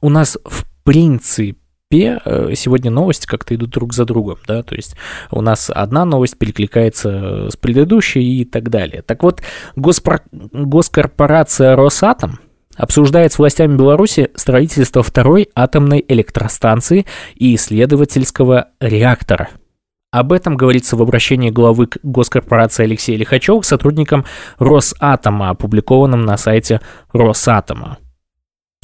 [0.00, 1.58] у нас в принципе
[1.94, 4.96] Москве э, сегодня новости как-то идут друг за другом, да, то есть
[5.30, 9.02] у нас одна новость перекликается с предыдущей и так далее.
[9.02, 9.42] Так вот,
[9.76, 10.20] госпро...
[10.32, 12.40] госкорпорация Росатом
[12.76, 19.50] обсуждает с властями Беларуси строительство второй атомной электростанции и исследовательского реактора.
[20.10, 24.24] Об этом говорится в обращении главы госкорпорации Алексея Лихачева к сотрудникам
[24.58, 26.80] Росатома, опубликованном на сайте
[27.12, 27.98] Росатома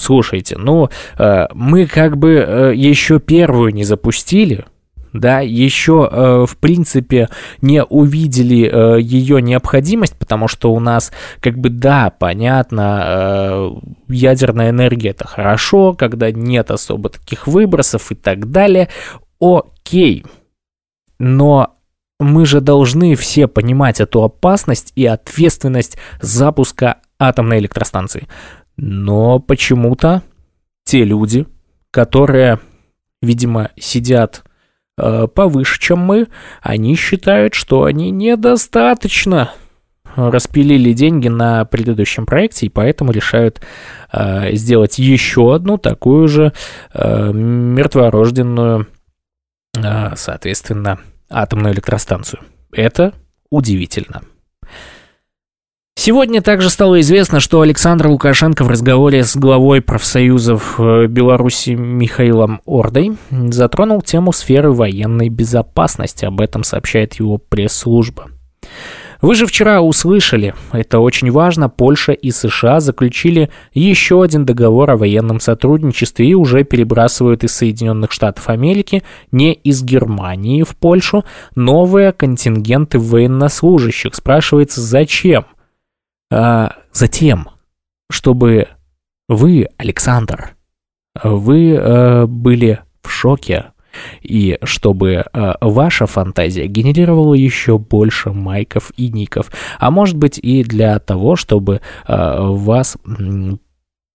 [0.01, 4.65] слушайте, ну, э, мы как бы э, еще первую не запустили,
[5.13, 7.29] да, еще, э, в принципе,
[7.61, 13.71] не увидели э, ее необходимость, потому что у нас, как бы, да, понятно, э,
[14.09, 18.89] ядерная энергия это хорошо, когда нет особо таких выбросов и так далее,
[19.41, 20.25] окей,
[21.19, 21.75] но
[22.21, 28.29] мы же должны все понимать эту опасность и ответственность запуска атомной электростанции.
[28.83, 30.23] Но почему-то
[30.85, 31.47] те люди,
[31.91, 32.61] которые,
[33.21, 34.43] видимо, сидят
[34.97, 36.29] э, повыше, чем мы,
[36.63, 39.53] они считают, что они недостаточно
[40.17, 43.61] распилили деньги на предыдущем проекте, и поэтому решают
[44.15, 46.55] э, сделать еще одну такую же
[46.95, 48.89] э, мертворожденную,
[49.77, 52.41] э, соответственно, атомную электростанцию.
[52.73, 53.13] Это
[53.51, 54.23] удивительно.
[56.03, 62.63] Сегодня также стало известно, что Александр Лукашенко в разговоре с главой профсоюзов э, Беларуси Михаилом
[62.65, 66.25] Ордой затронул тему сферы военной безопасности.
[66.25, 68.29] Об этом сообщает его пресс-служба.
[69.21, 74.97] Вы же вчера услышали, это очень важно, Польша и США заключили еще один договор о
[74.97, 82.13] военном сотрудничестве и уже перебрасывают из Соединенных Штатов Америки, не из Германии в Польшу, новые
[82.13, 84.15] контингенты военнослужащих.
[84.15, 85.45] Спрашивается, зачем?
[86.31, 87.49] А, затем,
[88.11, 88.69] чтобы
[89.29, 90.57] вы, Александр,
[91.23, 93.73] вы э, были в шоке
[94.23, 100.63] и чтобы э, ваша фантазия генерировала еще больше майков и ников, а может быть и
[100.63, 103.57] для того, чтобы э, вас э,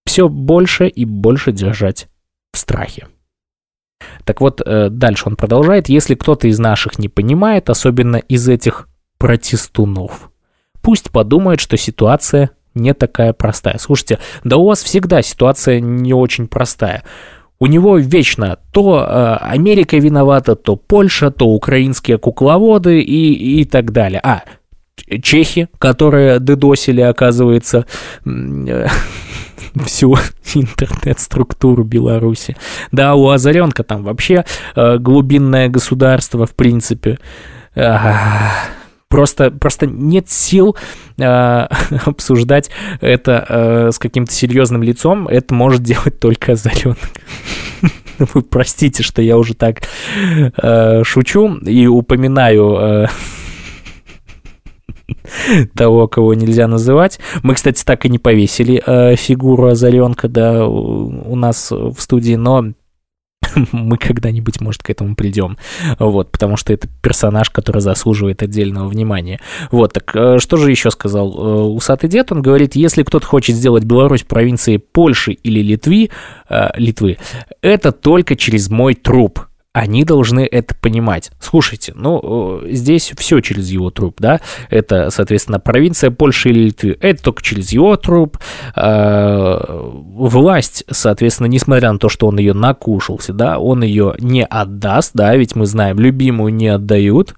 [0.05, 2.07] все больше и больше держать
[2.53, 3.07] в страхе.
[4.23, 5.89] Так вот, э, дальше он продолжает.
[5.89, 10.31] Если кто-то из наших не понимает, особенно из этих протестунов,
[10.85, 13.79] пусть подумает, что ситуация не такая простая.
[13.79, 17.03] Слушайте, да у вас всегда ситуация не очень простая
[17.57, 23.93] у него вечно то э, Америка виновата, то Польша, то украинские кукловоды и, и так
[23.93, 24.19] далее.
[24.23, 24.43] А,
[25.23, 27.85] чехи, которые дедосили, оказывается,
[29.85, 30.15] всю
[30.53, 32.57] интернет-структуру Беларуси.
[32.91, 34.43] Да, у Озаренка там вообще
[34.75, 37.17] э, глубинное государство, в принципе.
[39.15, 40.75] Просто, просто нет сил
[41.17, 41.23] э,
[42.05, 45.29] обсуждать это э, с каким-то серьезным лицом.
[45.29, 46.97] Это может делать только озаренок.
[48.19, 49.83] Вы простите, что я уже так
[50.61, 52.75] э, шучу и упоминаю...
[52.77, 53.07] Э,
[55.75, 57.21] того, кого нельзя называть.
[57.41, 62.35] Мы, кстати, так и не повесили э, фигуру Озаренка, да, у, у нас в студии,
[62.35, 62.65] но
[63.71, 65.57] мы когда-нибудь, может, к этому придем.
[65.99, 69.39] Вот, потому что это персонаж, который заслуживает отдельного внимания.
[69.71, 72.31] Вот, так э, что же еще сказал э, усатый дед?
[72.31, 76.09] Он говорит, если кто-то хочет сделать Беларусь провинцией Польши или Литвы,
[76.49, 77.17] э, Литвы,
[77.61, 81.31] это только через мой труп они должны это понимать.
[81.37, 87.21] Слушайте, ну, здесь все через его труп, да, это, соответственно, провинция Польши или Литвы, это
[87.21, 88.37] только через его труп.
[88.73, 95.11] А, власть, соответственно, несмотря на то, что он ее накушался, да, он ее не отдаст,
[95.13, 97.35] да, ведь мы знаем, любимую не отдают.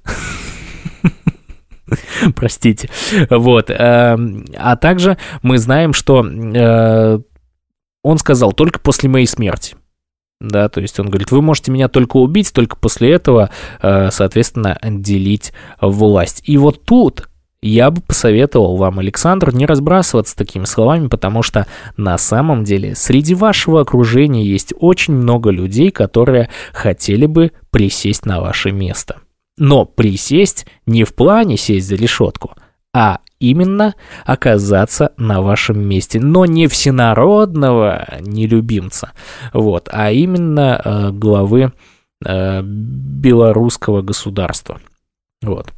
[2.36, 2.88] Простите.
[3.32, 3.72] Вот.
[3.72, 7.20] Эм, а также мы знаем, что э,
[8.04, 9.76] он сказал только после моей смерти.
[10.40, 13.50] Да, то есть он говорит, вы можете меня только убить, только после этого,
[13.82, 16.44] э, соответственно, делить власть.
[16.46, 17.28] И вот тут
[17.62, 21.66] я бы посоветовал вам, Александр, не разбрасываться такими словами, потому что
[21.98, 28.40] на самом деле среди вашего окружения есть очень много людей, которые хотели бы присесть на
[28.42, 29.22] ваше место.
[29.58, 32.54] Но присесть не в плане сесть за решетку,
[32.98, 33.94] а именно
[34.26, 39.12] оказаться на вашем месте, но не всенародного нелюбимца,
[39.54, 41.74] вот, а именно э, главы
[42.26, 44.82] э, белорусского государства.
[45.44, 45.72] Вот.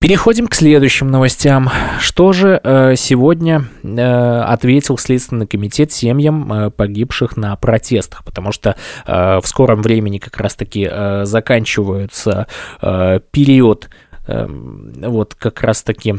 [0.00, 1.70] Переходим к следующим новостям.
[2.00, 8.24] Что же э, сегодня э, ответил Следственный комитет семьям э, погибших на протестах?
[8.24, 8.74] Потому что
[9.06, 12.48] э, в скором времени как раз-таки э, заканчивается
[12.80, 13.90] э, период
[14.26, 16.14] вот как раз-таки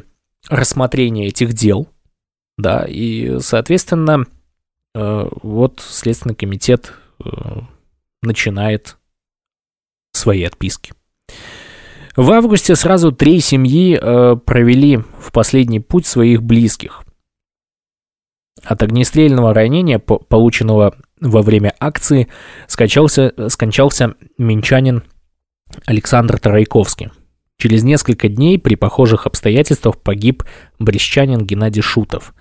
[0.49, 1.87] рассмотрение этих дел,
[2.57, 4.25] да, и, соответственно,
[4.93, 7.29] э, вот Следственный комитет э,
[8.21, 8.97] начинает
[10.11, 10.93] свои отписки.
[12.15, 17.03] В августе сразу три семьи э, провели в последний путь своих близких.
[18.63, 22.27] От огнестрельного ранения, полученного во время акции,
[22.67, 25.03] скончался, скончался минчанин
[25.85, 27.09] Александр Тарайковский–
[27.63, 30.43] Через несколько дней при похожих обстоятельствах погиб
[30.79, 32.33] брещанин Геннадий Шутов.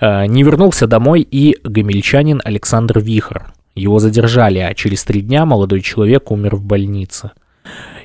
[0.00, 3.52] Э, не вернулся домой и гамельчанин Александр Вихр.
[3.74, 7.32] Его задержали, а через три дня молодой человек умер в больнице.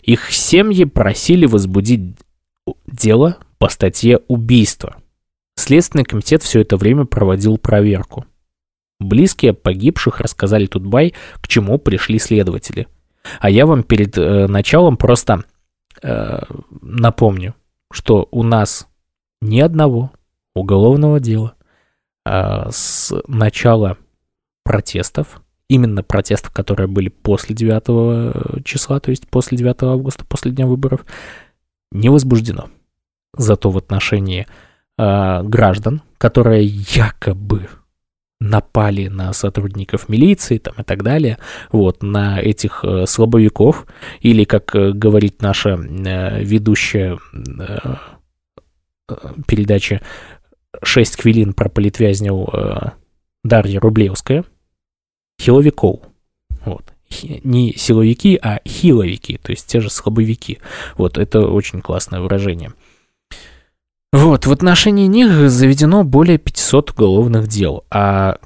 [0.04, 2.18] Их семьи просили возбудить
[2.86, 4.98] дело по статье «Убийство».
[5.56, 8.26] Следственный комитет все это время проводил проверку.
[9.00, 12.88] Близкие погибших рассказали Тутбай, к чему пришли следователи–
[13.40, 15.44] А я вам перед э, началом просто
[16.02, 17.56] напомню,
[17.92, 18.88] что у нас
[19.42, 20.12] ни одного
[20.56, 21.56] уголовного дела
[22.26, 23.98] э, с начала
[24.64, 30.66] протестов, именно протестов, которые были после 9 числа, то есть после 9 августа, после дня
[30.66, 31.06] выборов,
[31.92, 32.70] не возбуждено.
[33.36, 34.48] Зато в отношении
[34.98, 37.70] э, граждан, которые якобы
[38.40, 41.38] напали на сотрудников милиции там, и так далее,
[41.72, 43.88] вот, на этих э, слабовиков,
[44.20, 47.78] или, как э, говорит наша э, ведущая э,
[49.10, 49.16] э
[49.48, 50.02] передачи
[50.84, 52.92] «6 хвилин» про политвязню э,
[53.44, 54.44] Дарья Рублевская,
[55.42, 56.02] хиловиков.
[56.66, 56.94] Вот.
[57.44, 60.60] Не силовики, а хиловики, то есть те же слабовики.
[60.98, 62.74] Вот, это очень классное выражение.
[64.14, 68.38] Вот, в отношении них заведено более 500 уголовных дел, а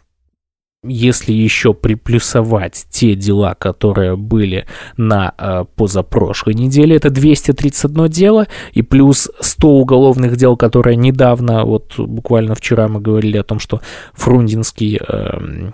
[0.83, 4.65] если еще приплюсовать те дела, которые были
[4.97, 11.99] на э, позапрошлой неделе, это 231 дело, и плюс 100 уголовных дел, которые недавно, вот
[11.99, 13.81] буквально вчера мы говорили о том, что
[14.13, 15.71] Фрунзенский э,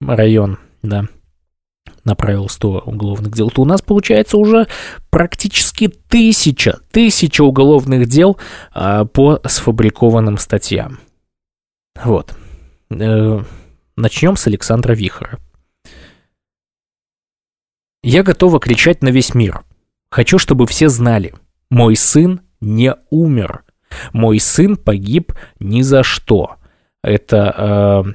[0.00, 1.04] район, да,
[2.04, 4.66] направил 100 уголовных дел, то у нас получается уже
[5.10, 8.38] практически тысяча, тысяча уголовных дел
[8.72, 11.00] а, по сфабрикованным статьям.
[12.02, 12.34] Вот.
[12.90, 13.42] Э,
[13.96, 15.38] начнем с Александра Вихора.
[18.02, 19.64] Я готова кричать на весь мир.
[20.10, 21.34] Хочу, чтобы все знали.
[21.70, 23.64] Мой сын не умер.
[24.12, 26.56] Мой сын погиб ни за что.
[27.02, 28.12] Это э,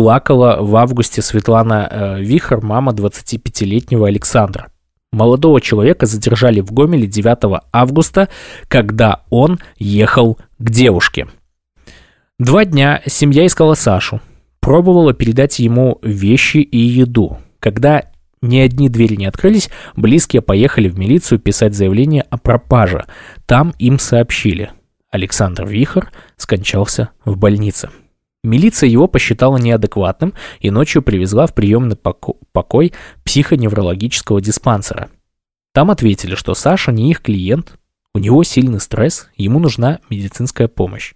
[0.00, 4.68] плакала в августе Светлана э, Вихр, мама 25-летнего Александра.
[5.12, 8.30] Молодого человека задержали в Гомеле 9 августа,
[8.68, 11.28] когда он ехал к девушке.
[12.38, 14.22] Два дня семья искала Сашу,
[14.60, 17.36] пробовала передать ему вещи и еду.
[17.58, 18.04] Когда
[18.40, 23.04] ни одни двери не открылись, близкие поехали в милицию писать заявление о пропаже.
[23.44, 24.70] Там им сообщили.
[25.10, 27.90] Александр Вихр скончался в больнице.
[28.42, 32.92] Милиция его посчитала неадекватным и ночью привезла в приемный покой
[33.24, 35.10] психоневрологического диспансера.
[35.72, 37.78] Там ответили, что Саша не их клиент,
[38.14, 41.14] у него сильный стресс, ему нужна медицинская помощь.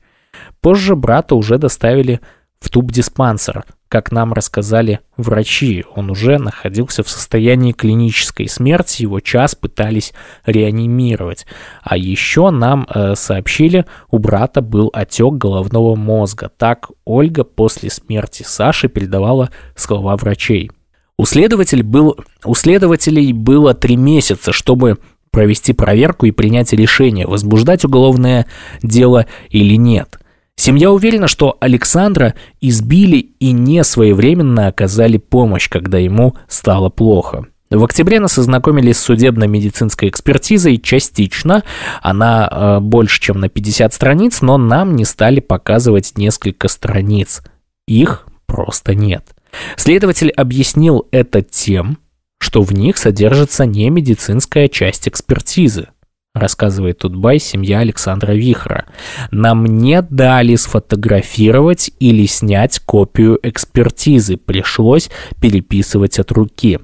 [0.61, 2.21] Позже брата уже доставили
[2.65, 9.55] в туб-диспансер, как нам рассказали врачи, он уже находился в состоянии клинической смерти, его час
[9.55, 10.15] пытались
[10.47, 11.47] реанимировать.
[11.83, 16.51] А еще нам э, сообщили, у брата был отек головного мозга.
[16.57, 20.71] Так Ольга после смерти Саши передавала слова врачей.
[21.19, 24.99] У, следователь был, у следователей было три месяца, чтобы
[25.31, 28.47] провести проверку и принять решение, возбуждать уголовное
[28.83, 30.19] дело или нет–
[30.57, 37.47] Семья уверена, что Александра избили и не своевременно оказали помощь, когда ему стало плохо.
[37.71, 41.65] В октябре нас ознакомились с судебно-медицинской экспертизой частично.
[42.03, 47.43] Она э, больше, чем на 50 страниц, но нам не стали показывать несколько страниц.
[47.89, 49.35] Их просто нет.
[49.77, 51.99] Следователь объяснил это тем,
[52.39, 55.89] что в них содержится не медицинская часть экспертизы
[56.35, 58.87] рассказывает Тутбай, семья Александра Вихра.
[59.31, 66.81] Нам не дали сфотографировать или снять копию экспертизы, пришлось переписывать от руки.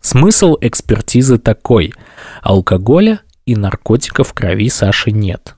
[0.00, 1.92] Смысл экспертизы такой.
[2.42, 5.56] Алкоголя и наркотиков в крови Саши нет.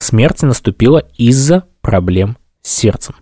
[0.00, 3.14] Смерть наступила из-за проблем с сердцем.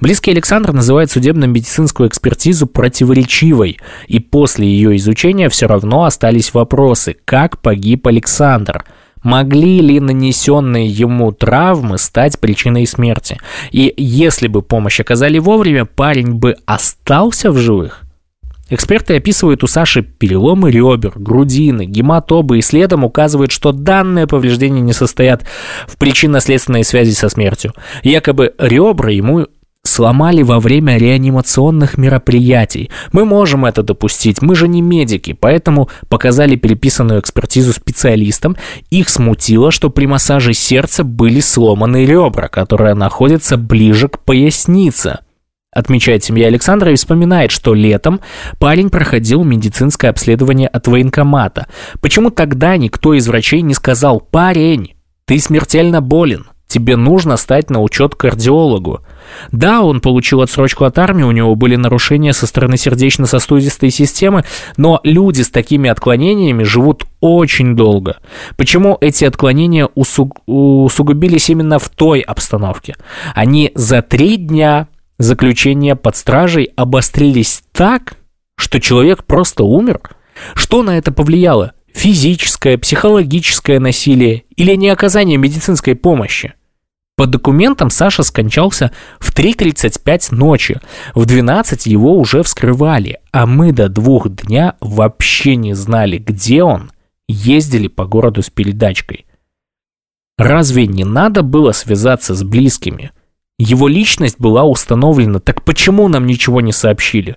[0.00, 7.58] Близкий Александр называет судебно-медицинскую экспертизу противоречивой, и после ее изучения все равно остались вопросы, как
[7.58, 8.84] погиб Александр,
[9.22, 16.34] могли ли нанесенные ему травмы стать причиной смерти, и если бы помощь оказали вовремя, парень
[16.34, 18.04] бы остался в живых?
[18.70, 24.94] Эксперты описывают у Саши переломы ребер, грудины, гематобы и следом указывают, что данные повреждения не
[24.94, 25.44] состоят
[25.86, 27.74] в причинно-следственной связи со смертью.
[28.02, 29.46] Якобы ребра ему
[29.84, 32.90] сломали во время реанимационных мероприятий.
[33.12, 38.56] Мы можем это допустить, мы же не медики, поэтому показали переписанную экспертизу специалистам.
[38.90, 45.20] Их смутило, что при массаже сердца были сломаны ребра, которые находятся ближе к пояснице.
[45.70, 48.20] Отмечает семья Александра и вспоминает, что летом
[48.60, 51.66] парень проходил медицинское обследование от военкомата.
[52.00, 57.82] Почему тогда никто из врачей не сказал «Парень, ты смертельно болен, тебе нужно стать на
[57.82, 59.00] учет кардиологу»?
[59.52, 64.44] Да, он получил отсрочку от армии, у него были нарушения со стороны сердечно-сосудистой системы,
[64.76, 68.18] но люди с такими отклонениями живут очень долго.
[68.56, 70.40] Почему эти отклонения усуг...
[70.46, 72.96] усугубились именно в той обстановке?
[73.34, 78.16] Они за три дня заключения под стражей обострились так,
[78.56, 80.00] Что человек просто умер?
[80.54, 81.72] Что на это повлияло?
[81.92, 86.54] Физическое, психологическое насилие или не оказание медицинской помощи?
[87.16, 88.90] По документам Саша скончался
[89.20, 90.80] в 3.35 ночи.
[91.14, 96.90] В 12 его уже вскрывали, а мы до двух дня вообще не знали, где он.
[97.28, 99.26] Ездили по городу с передачкой.
[100.36, 103.12] Разве не надо было связаться с близкими?
[103.58, 107.36] Его личность была установлена, так почему нам ничего не сообщили?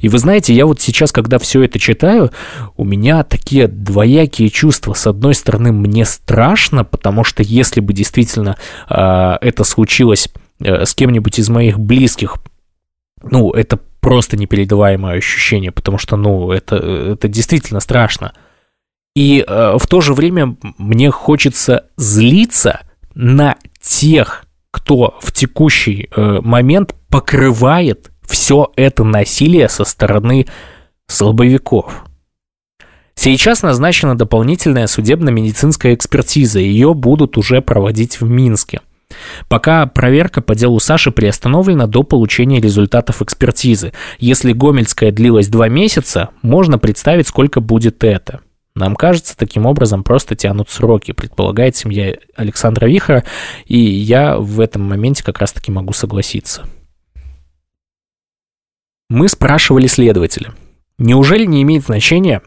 [0.00, 2.30] И вы знаете, я вот сейчас, когда все это читаю,
[2.76, 4.94] у меня такие двоякие чувства.
[4.94, 8.56] С одной стороны, мне страшно, потому что если бы действительно
[8.88, 10.28] э, это случилось
[10.60, 12.36] э, с кем-нибудь из моих близких,
[13.22, 18.32] ну, это просто непередаваемое ощущение, потому что, ну, это, это действительно страшно.
[19.16, 22.80] И э, в то же время мне хочется злиться
[23.14, 30.46] на тех, кто в текущий э, момент покрывает все это насилие со стороны
[31.06, 32.04] слабовиков.
[33.14, 38.80] Сейчас назначена дополнительная судебно-медицинская экспертиза, ее будут уже проводить в Минске.
[39.48, 43.92] Пока проверка по делу Саши приостановлена до получения результатов экспертизы.
[44.18, 48.40] Если Гомельская длилась два месяца, можно представить, сколько будет это.
[48.76, 53.24] Нам кажется, таким образом просто тянут сроки, предполагает семья Александра Вихара,
[53.66, 56.62] и я в этом моменте как раз-таки могу согласиться.
[59.10, 60.52] Мы спрашивали следователя,
[60.98, 62.42] неужели не имеет значения,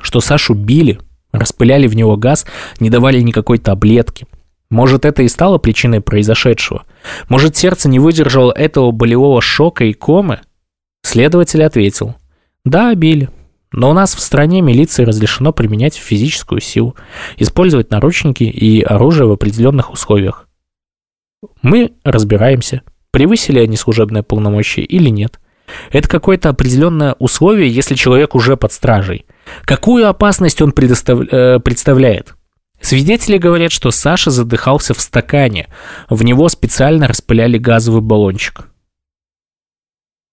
[0.00, 0.98] что Сашу били,
[1.30, 2.46] распыляли в него газ,
[2.80, 4.26] не давали никакой таблетки?
[4.70, 6.86] Может, это и стало причиной произошедшего?
[7.28, 10.40] Может, сердце не выдержало этого болевого шока и комы?
[11.02, 12.16] Следователь ответил,
[12.64, 13.28] да, били.
[13.70, 16.96] Но у нас в стране милиции разрешено применять физическую силу,
[17.36, 20.48] использовать наручники и оружие в определенных условиях.
[21.60, 25.38] Мы разбираемся, превысили они служебное полномочие или нет–
[25.90, 29.26] это какое-то определенное условие, если человек уже под стражей.
[29.62, 31.20] Какую опасность он предостав...
[31.20, 32.34] э, представляет?
[32.80, 35.68] Свидетели говорят, что Саша задыхался в стакане.
[36.08, 38.68] В него специально распыляли газовый баллончик.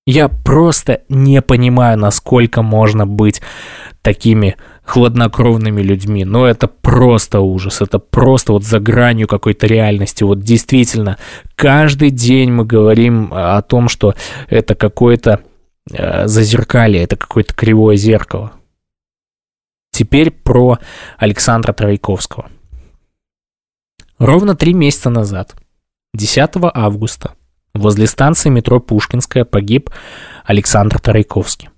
[0.05, 3.41] Я просто не понимаю, насколько можно быть
[4.05, 6.25] такими хладнокровными людьми.
[6.25, 10.23] Но это просто ужас, это просто вот за гранью какой-то реальности.
[10.23, 11.17] Вот действительно,
[11.55, 14.13] каждый день мы говорим о том, что
[14.47, 15.41] это какое-то
[15.91, 18.51] э, зазеркалье, это какое-то кривое зеркало.
[19.89, 20.77] Теперь про
[21.17, 22.51] Александра Трояковского.
[24.19, 25.55] Ровно три месяца назад,
[26.13, 27.33] 10 августа,
[27.73, 29.89] возле станции метро Пушкинская погиб
[30.45, 31.69] Александр Тарайковский.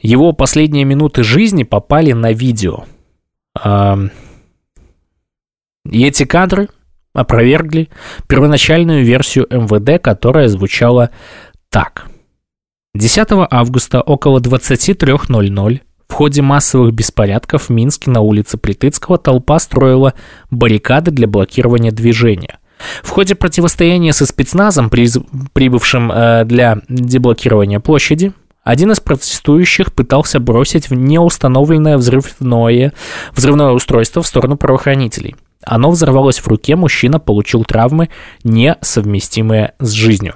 [0.00, 2.84] Его последние минуты жизни попали на видео.
[5.90, 6.68] И эти кадры
[7.12, 7.88] опровергли
[8.28, 11.10] первоначальную версию МВД, которая звучала
[11.70, 12.06] так.
[12.94, 20.14] 10 августа около 23.00 в ходе массовых беспорядков в Минске на улице Плитыцкого толпа строила
[20.50, 22.58] баррикады для блокирования движения.
[23.02, 28.32] В ходе противостояния со спецназом, прибывшим э, для деблокирования площади,
[28.68, 32.92] один из протестующих пытался бросить в неустановленное взрывное,
[33.32, 35.36] взрывное устройство в сторону правоохранителей.
[35.64, 38.10] Оно взорвалось в руке, мужчина получил травмы,
[38.44, 40.34] несовместимые с жизнью.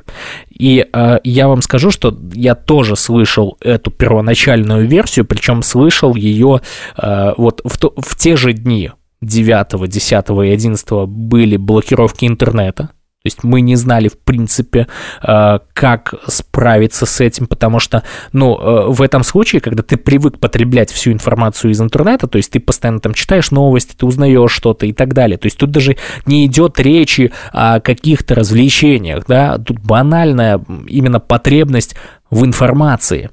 [0.49, 6.62] И э, я вам скажу, что я тоже слышал эту первоначальную версию, причем слышал ее
[6.97, 12.89] э, вот в, то, в те же дни 9, 10 и 11 были блокировки интернета,
[13.22, 14.88] то есть мы не знали, в принципе,
[15.22, 18.02] э, как справиться с этим, потому что,
[18.32, 22.50] ну, э, в этом случае, когда ты привык потреблять всю информацию из интернета, то есть
[22.50, 25.38] ты постоянно там читаешь новости, ты узнаешь что-то и так далее.
[25.38, 25.96] То есть тут даже
[26.26, 31.94] не идет речи о каких-то развлечениях, да, тут банальная именно потребность
[32.28, 33.30] в информации.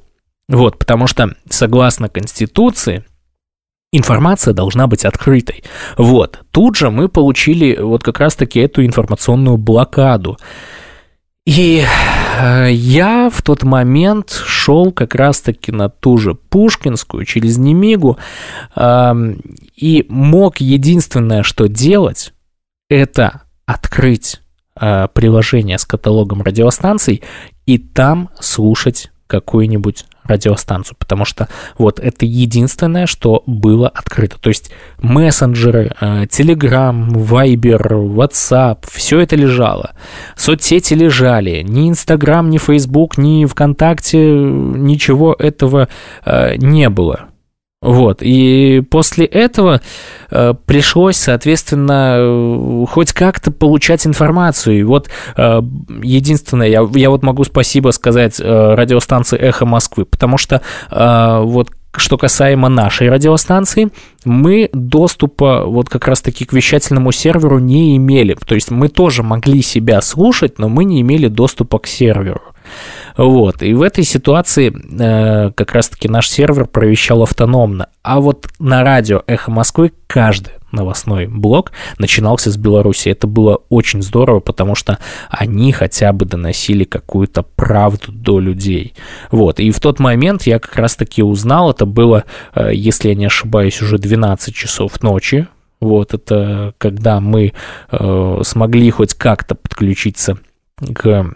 [0.47, 3.05] Вот, потому что, согласно Конституции,
[3.91, 5.63] информация должна быть открытой.
[5.97, 10.37] Вот, тут же мы получили вот как раз-таки эту информационную блокаду.
[11.45, 11.83] И
[12.39, 18.19] э, я в тот момент шел как раз-таки на ту же Пушкинскую через Немигу
[18.75, 19.13] э,
[19.75, 22.33] и мог единственное, что делать,
[22.87, 24.41] это открыть
[24.79, 27.23] э, приложение с каталогом радиостанций
[27.65, 34.37] и там слушать какую-нибудь радиостанцию, потому что вот это единственное, что было открыто.
[34.39, 34.71] То есть
[35.01, 39.91] мессенджеры, э, Telegram, Viber, WhatsApp, все это лежало.
[40.35, 41.63] Соцсети лежали.
[41.63, 45.89] Ни Инстаграм, ни Facebook, ни ВКонтакте, ничего этого
[46.25, 47.28] э, не было.
[47.81, 49.81] Вот, и после этого
[50.31, 54.79] э, пришлось, соответственно, э, хоть как-то получать информацию.
[54.79, 55.61] И вот э,
[56.03, 60.61] единственное, я, я вот могу спасибо сказать э, радиостанции «Эхо Москвы», потому что
[60.91, 63.89] э, вот что касаемо нашей радиостанции,
[64.25, 68.35] мы доступа вот как раз-таки к вещательному серверу не имели.
[68.45, 72.41] То есть мы тоже могли себя слушать, но мы не имели доступа к серверу.
[73.17, 73.61] Вот.
[73.61, 77.87] И в этой ситуации э, как раз-таки наш сервер провещал автономно.
[78.01, 83.09] А вот на радио «Эхо Москвы» каждый новостной блок начинался с Беларуси.
[83.09, 84.99] Это было очень здорово, потому что
[85.29, 88.93] они хотя бы доносили какую-то правду до людей.
[89.31, 89.59] Вот.
[89.59, 93.81] И в тот момент я как раз-таки узнал, это было, э, если я не ошибаюсь,
[93.81, 95.47] уже 12 часов ночи.
[95.79, 97.53] Вот это когда мы
[97.91, 100.37] э, смогли хоть как-то подключиться
[100.93, 101.33] к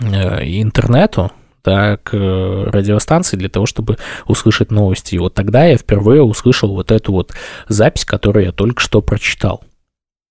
[0.00, 1.30] интернету,
[1.64, 5.16] да, к радиостанции для того, чтобы услышать новости.
[5.16, 7.32] И вот тогда я впервые услышал вот эту вот
[7.68, 9.64] запись, которую я только что прочитал.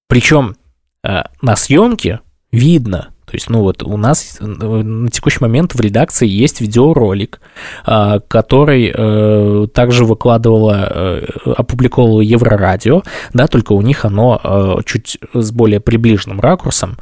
[0.08, 0.56] Причем
[1.03, 2.22] э, на съемке
[2.53, 7.41] видно, то есть, ну вот у нас э, на текущий момент в редакции есть видеоролик,
[7.84, 13.03] который также выкладывала, опубликовала Еврорадио,
[13.34, 16.97] да, только у них оно чуть с более приближенным ракурсом,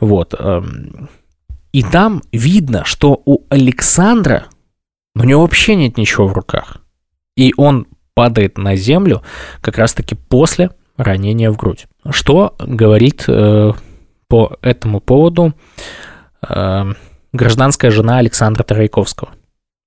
[0.00, 1.08] вот, эм,
[1.72, 4.46] и там видно, что у Александра,
[5.14, 6.78] у него вообще нет ничего в руках.
[7.36, 9.22] И он падает на землю
[9.60, 11.86] как раз-таки после ранения в грудь.
[12.10, 13.72] Что говорит э,
[14.28, 15.54] по этому поводу
[16.48, 16.92] э,
[17.32, 19.30] гражданская жена Александра Тарайковского?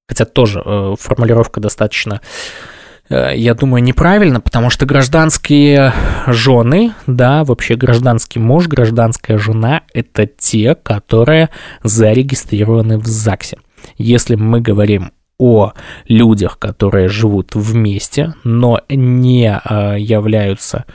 [0.07, 2.70] Хотя тоже э, формулировка достаточно Э,
[3.11, 5.93] я думаю, неправильно, потому что гражданские
[6.27, 11.49] жены, да, вообще гражданский муж, гражданская жена– это те, которые
[11.83, 13.57] зарегистрированы в ЗАГСе.
[13.97, 15.73] Если мы говорим о
[16.07, 20.85] людях, которые живут вместе, но не э, являются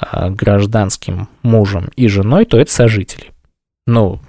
[0.00, 3.26] э, гражданским мужем и женой, то это сожители.
[3.86, 4.20] Ну,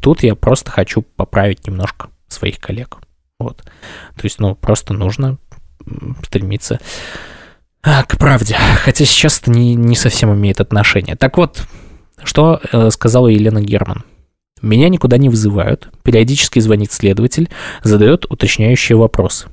[0.00, 2.98] тут я просто хочу поправить немножко своих коллег.
[3.38, 3.62] Вот.
[3.62, 5.38] То есть, ну, просто нужно
[6.22, 6.80] стремиться
[7.82, 8.56] а, к правде.
[8.84, 11.16] Хотя сейчас это не, не совсем имеет отношение.
[11.16, 11.62] Так вот,
[12.22, 14.04] что э, сказала Елена Герман.
[14.62, 15.90] Меня никуда не вызывают.
[16.02, 17.48] Периодически звонит следователь,
[17.82, 19.48] задает уточняющие вопросы.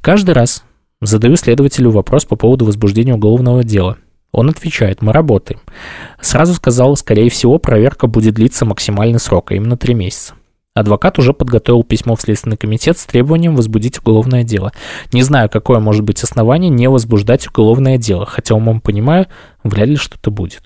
[0.00, 0.64] Каждый раз
[1.00, 3.98] задаю следователю вопрос по поводу возбуждения уголовного дела.
[4.32, 5.60] Он отвечает, мы работаем.
[6.20, 10.34] Сразу сказал, скорее всего, проверка будет длиться максимальный срок, а именно три месяца.
[10.76, 14.72] Адвокат уже подготовил письмо в Следственный комитет с требованием возбудить уголовное дело.
[15.10, 19.26] Не знаю, какое может быть основание не возбуждать уголовное дело, хотя умом понимаю,
[19.64, 20.64] вряд ли что-то будет.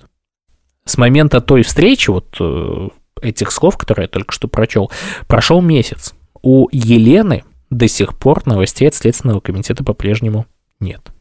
[0.84, 2.88] С момента той встречи, вот э,
[3.22, 4.90] этих слов, которые я только что прочел,
[5.28, 6.12] прошел месяц.
[6.42, 10.46] У Елены до сих пор новостей от Следственного комитета по-прежнему
[10.80, 11.12] нет.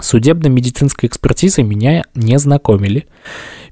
[0.00, 3.06] Судебно-медицинской экспертизой меня не знакомили.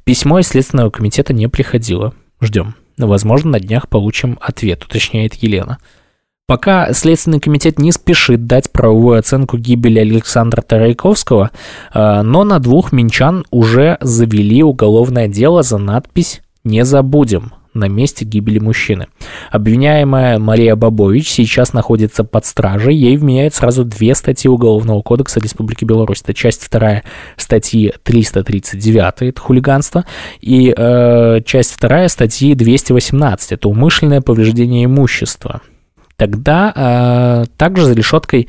[0.05, 2.15] Письмо из Следственного комитета не приходило.
[2.41, 2.77] Ждем.
[2.99, 5.79] Возможно, на днях получим ответ, уточняет Елена.
[6.47, 11.51] Пока Следственный комитет не спешит дать правовую оценку гибели Александра Тарайковского,
[11.93, 18.25] э, но на двух минчан уже завели уголовное дело за надпись «Не забудем» на месте
[18.25, 19.07] гибели мужчины.
[19.51, 22.95] Обвиняемая Мария Бабович сейчас находится под стражей.
[22.97, 26.23] Ей вменяют сразу две статьи Уголовного кодекса Республики Беларусь.
[26.23, 27.05] Это часть вторая
[27.37, 30.05] статьи 339, это хулиганство,
[30.41, 35.61] и э, часть вторая статьи 218, это умышленное повреждение имущества.
[36.17, 38.49] Тогда э, также за решеткой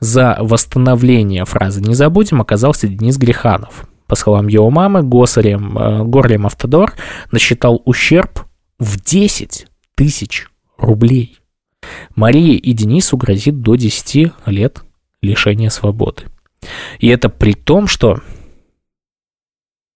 [0.00, 3.86] за восстановление фразы «не забудем» оказался Денис Греханов.
[4.08, 6.92] По словам его мамы, Госарем, э, Горлем Автодор
[7.30, 8.44] насчитал ущерб
[8.82, 11.38] в 10 тысяч рублей.
[12.16, 14.82] Марии и Денису грозит до 10 лет
[15.20, 16.24] лишения свободы.
[16.98, 18.20] И это при том, что,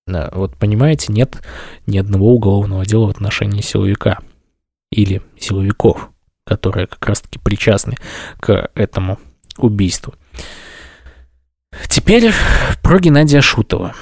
[0.07, 1.43] вот понимаете, нет
[1.87, 4.21] ни одного уголовного дела в отношении силовика
[4.93, 6.11] или силовиков,
[6.45, 7.97] которые как раз-таки причастны
[8.39, 9.19] к этому
[9.59, 10.15] убийству.
[11.89, 12.33] Теперь
[12.83, 13.95] про Геннадия Шутова.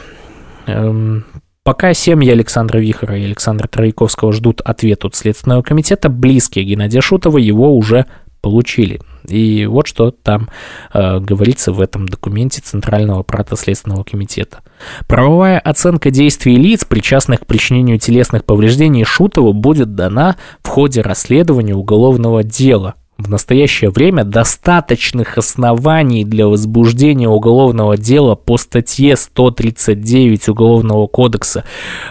[1.65, 7.39] Пока семьи Александра Вихара и Александра Трояковского ждут ответ от Следственного комитета, близкие Геннадия Шутова
[7.39, 8.05] его уже
[8.43, 9.01] получили.
[9.27, 10.51] И вот что там
[10.93, 14.61] э, говорится в этом документе Центрального аппарата Следственного комитета.
[15.09, 21.75] Правовая оценка действий лиц, причастных к причинению телесных повреждений Шутову, будет дана в ходе расследования
[21.75, 31.07] уголовного дела в настоящее время достаточных оснований для возбуждения уголовного дела по статье 139 Уголовного
[31.07, 31.65] кодекса,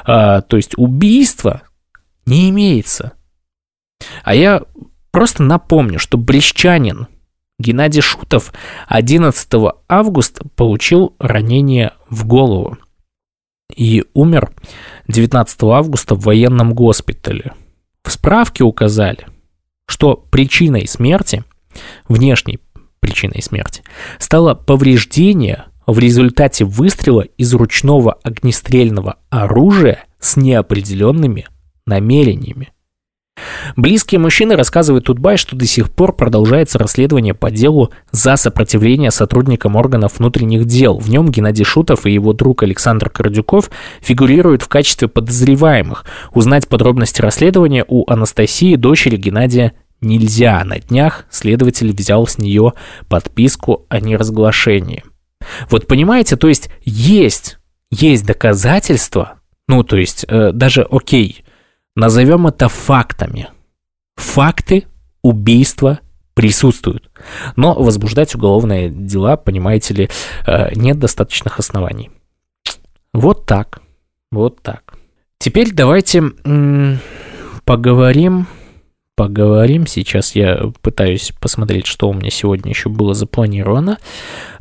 [0.06, 1.64] а, то есть убийство,
[2.26, 3.14] не имеется.
[4.24, 4.64] А я
[5.12, 7.08] просто напомню, что брещанин
[7.60, 8.54] Геннадий Шутов
[8.88, 12.78] 11 августа получил ранение в голову
[13.76, 14.52] и умер
[15.08, 17.54] 19 августа в военном госпитале.
[18.04, 19.28] В справке указали,
[19.94, 21.44] что причиной смерти,
[22.10, 22.60] внешней
[23.00, 23.84] причиной смерти,
[24.18, 31.46] стало повреждение в результате выстрела из ручного огнестрельного оружия с неопределенными
[31.86, 32.74] намерениями.
[33.76, 39.76] Близкие мужчины рассказывают Тутбай, что до сих пор продолжается расследование по делу за сопротивление сотрудникам
[39.76, 40.98] органов внутренних дел.
[40.98, 43.72] В нем Геннадий Шутов и его друг Александр Кардюков
[44.02, 46.06] фигурируют в качестве подозреваемых.
[46.34, 49.74] Узнать подробности расследования у Анастасии, дочери Геннадия,
[50.04, 50.64] нельзя.
[50.64, 52.74] На днях следователь взял с нее
[53.08, 55.04] подписку о неразглашении.
[55.70, 57.58] Вот понимаете, то есть есть,
[57.92, 61.44] есть доказательства, ну то есть э, даже окей,
[61.96, 63.50] Назовем это фактами.
[64.16, 64.86] Факты
[65.22, 66.00] убийства
[66.34, 67.12] присутствуют.
[67.56, 70.10] Но возбуждать уголовные дела, понимаете ли,
[70.48, 72.10] э, нет достаточных оснований.
[73.14, 73.82] Вот так.
[74.32, 74.96] Вот так.
[75.38, 76.24] Теперь давайте
[77.66, 78.48] поговорим
[79.16, 79.86] поговорим.
[79.86, 83.98] Сейчас я пытаюсь посмотреть, что у меня сегодня еще было запланировано.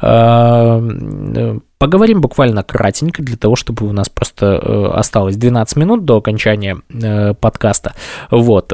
[0.01, 6.05] А, э, поговорим буквально кратенько, для того, чтобы у нас просто э, осталось 12 минут
[6.05, 7.95] до окончания э, подкаста.
[8.31, 8.73] Вот.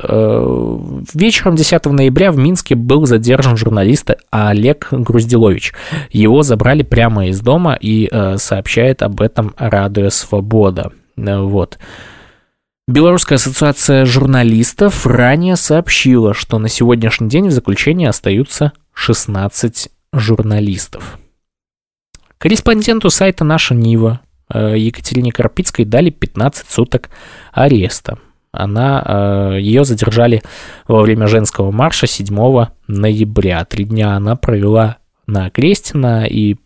[1.14, 5.74] Вечером 10 ноября в Минске был задержан журналист Олег Груздилович.
[6.10, 10.92] Его забрали прямо из дома и сообщает об этом Радио Свобода.
[11.16, 11.78] Вот.
[12.88, 21.18] Белорусская ассоциация журналистов ранее сообщила, что на сегодняшний день в заключении остаются 16 журналистов.
[22.38, 24.20] Корреспонденту сайта «Наша Нива»
[24.50, 27.10] э, Екатерине Карпицкой дали 15 суток
[27.52, 28.18] ареста.
[28.52, 30.40] Она, э, ее задержали
[30.86, 33.66] во время женского марша 7 ноября.
[33.66, 36.56] Три дня она провела на Крестина и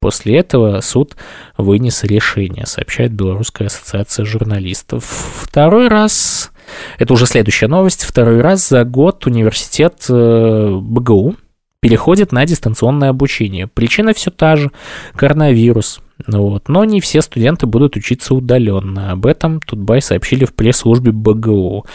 [0.00, 1.16] После этого суд
[1.56, 5.04] вынес решение, сообщает Белорусская ассоциация журналистов.
[5.42, 6.52] Второй раз,
[6.98, 11.36] это уже следующая новость, второй раз за год университет э, БГУ
[11.80, 13.66] переходит на дистанционное обучение.
[13.66, 14.70] Причина все та же–
[15.16, 16.00] коронавирус.
[16.26, 16.68] Вот.
[16.68, 19.12] Но не все студенты будут учиться удаленно.
[19.12, 21.86] Об этом Тутбай сообщили в пресс-службе БГУ.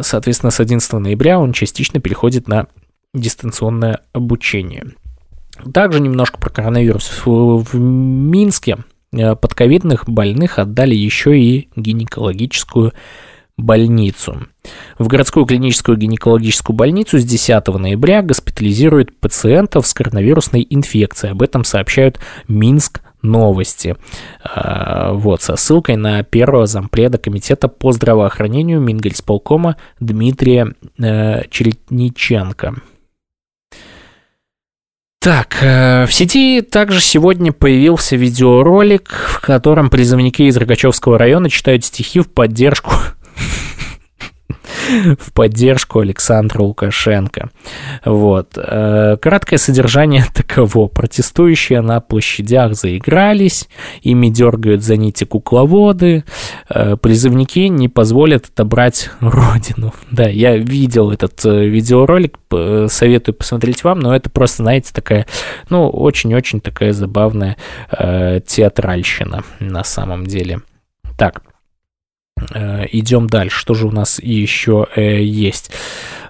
[0.00, 2.66] Соответственно, с 11 ноября он частично переходит на
[3.14, 4.84] дистанционное обучение.
[5.72, 7.22] Также немножко про коронавирус.
[7.24, 8.78] В, Минске
[9.12, 12.92] э, подковидных больных отдали еще и гинекологическую
[13.56, 14.46] больницу.
[14.98, 21.32] В городскую клиническую гинекологическую больницу с 10 ноября госпитализируют пациентов с коронавирусной инфекцией.
[21.32, 23.96] Об этом сообщают Минск новости.
[24.44, 32.74] Э, вот, со ссылкой на первого зампреда комитета по здравоохранению Мингельсполкома Дмитрия э, Черетниченко.
[35.26, 41.84] Так, э, в сети также сегодня появился видеоролик, в котором призывники из Рогачевского района читают
[41.84, 42.92] стихи в поддержку
[45.18, 47.50] в поддержку Александра Лукашенко.
[48.04, 48.56] Вот.
[48.56, 50.88] Э, краткое содержание таково.
[50.88, 53.68] Протестующие на площадях заигрались,
[54.02, 56.24] ими дергают за нити кукловоды,
[56.68, 59.94] э, призывники не позволят отобрать родину.
[60.10, 62.38] Да, я видел этот э, видеоролик,
[62.88, 65.26] советую посмотреть вам, но это просто, знаете, такая,
[65.68, 67.56] ну, очень-очень такая забавная
[67.90, 70.60] театральщина на самом деле.
[71.16, 71.42] Так,
[72.38, 73.58] идем дальше.
[73.58, 75.70] Что же у нас еще э, есть?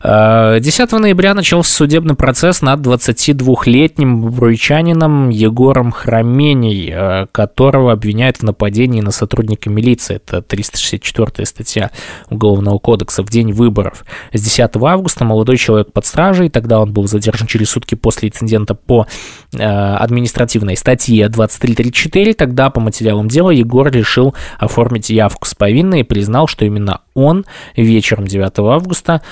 [0.07, 8.42] 10 э, ноября начался судебный процесс над 22-летним бруйчанином Егором Храменей, э, которого обвиняют в
[8.44, 10.16] нападении на сотрудника милиции.
[10.16, 11.90] Это 364 статья
[12.30, 14.04] Уголовного кодекса в день выборов.
[14.32, 18.76] С 10 августа молодой человек под стражей, тогда он был задержан через сутки после инцидента
[18.76, 19.09] по
[19.54, 22.34] э, административной статье 2334.
[22.34, 27.44] Тогда по материалам дела Егор решил оформить явку с повинной и признал, что именно он
[27.74, 29.22] вечером 9 августа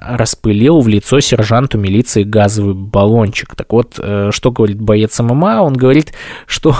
[0.00, 3.54] распылил в лицо сержанту милиции газовый баллончик.
[3.54, 5.62] Так вот, э, что говорит боец ММА?
[5.62, 6.12] Он говорит,
[6.46, 6.76] что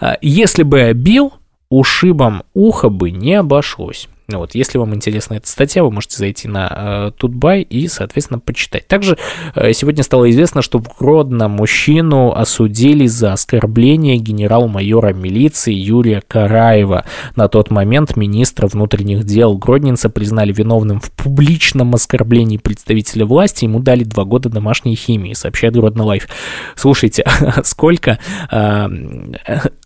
[0.00, 1.32] э, если бы я бил,
[1.68, 4.08] ушибом уха бы не обошлось.
[4.28, 8.40] Ну вот, если вам интересна эта статья, вы можете зайти на э, Тутбай и, соответственно,
[8.40, 8.88] почитать.
[8.88, 9.16] Также
[9.54, 17.04] э, сегодня стало известно, что в Гродно мужчину осудили за оскорбление генерал-майора милиции Юрия Караева.
[17.36, 23.64] На тот момент министра внутренних дел Гродненца признали виновным в публичном оскорблении представителя власти.
[23.64, 26.26] Ему дали два года домашней химии, сообщает Гродно Life.
[26.74, 27.24] Слушайте,
[27.64, 28.18] сколько...
[28.50, 28.88] Э,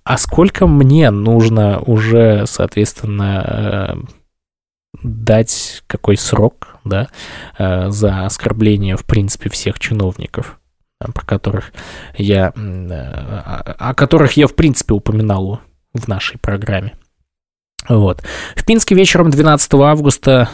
[0.02, 4.20] а сколько мне нужно уже, соответственно, э,
[5.02, 7.08] дать какой срок да,
[7.58, 10.60] за оскорбление, в принципе, всех чиновников
[11.14, 11.72] про которых
[12.16, 15.60] я, о которых я, в принципе, упоминал
[15.94, 16.94] в нашей программе.
[17.88, 18.22] Вот.
[18.54, 20.50] В Пинске вечером 12 августа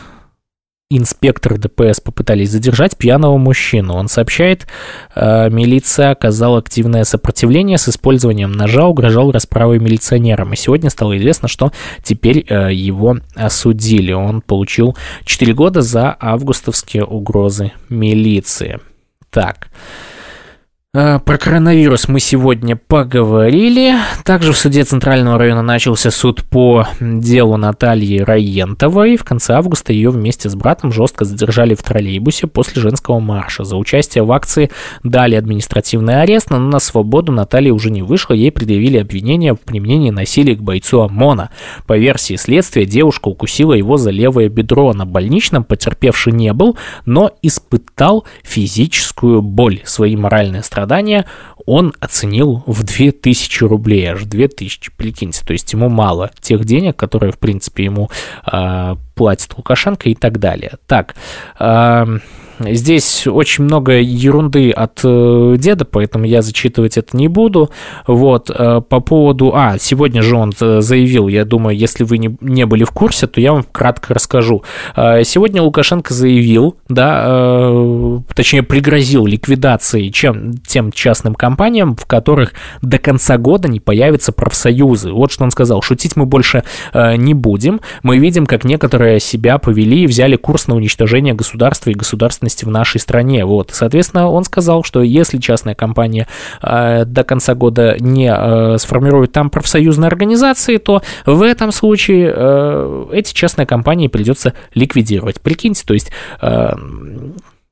[0.89, 3.95] инспекторы ДПС попытались задержать пьяного мужчину.
[3.95, 4.69] Он сообщает,
[5.17, 10.53] э, милиция оказала активное сопротивление с использованием ножа, угрожал расправой милиционерам.
[10.53, 11.73] И сегодня стало известно, что
[12.05, 14.13] теперь э, его осудили.
[14.13, 18.79] Он получил 4 года за августовские угрозы милиции.
[19.31, 19.69] Так.
[20.99, 23.97] Э, про коронавирус мы сегодня поговорили.
[24.25, 29.19] Также в суде Центрального района начался суд по делу Натальи Раентовой.
[29.19, 33.65] В конце августа ее вместе с братом жестко задержали в троллейбусе после женского марша.
[33.65, 34.71] За участие в акции
[35.03, 38.33] дали административный арест, но на свободу Наталья уже не вышла.
[38.33, 41.51] Ей предъявили обвинение в применении насилия к бойцу ОМОНа.
[41.87, 44.95] По версии следствия, девушка укусила его за левое бедро.
[44.95, 49.83] На больничном потерпевший не был, но испытал физическую боль.
[49.85, 51.27] Свои моральные страдания страдания
[51.67, 57.33] он оценил в 2000 рублей, аж 2000, прикиньте, то есть ему мало тех денег, которые,
[57.33, 58.09] в принципе, ему
[58.51, 60.75] э, платит Лукашенко и так далее.
[60.87, 61.17] Так,
[61.59, 62.19] э,
[62.59, 67.71] Здесь очень много ерунды от э, деда, поэтому я зачитывать это не буду.
[68.07, 69.53] Вот, э, по поводу...
[69.55, 73.27] А, сегодня же он э, заявил, я думаю, если вы не, не были в курсе,
[73.27, 74.63] то я вам кратко расскажу.
[74.95, 77.23] Сегодня Лукашенко заявил, да,
[78.35, 82.53] точнее, пригрозил ликвидацией чем, тем частным компаниям, в которых
[82.83, 85.13] до конца года не появятся профсоюзы.
[85.13, 85.83] Вот что он сказал.
[85.83, 87.81] Шутить мы больше не будем.
[88.03, 92.65] Мы видим, как некоторые себя повели и взяли курс на уничтожение государства и государственной безопасности
[92.65, 93.45] в нашей стране.
[93.45, 96.27] Вот, соответственно, он сказал, что если частная компания
[96.63, 103.07] э, до конца года не э, сформирует там профсоюзные организации, то в этом случае э,
[103.13, 105.41] эти частные компании придется ликвидировать.
[105.41, 106.73] Прикиньте, то есть э,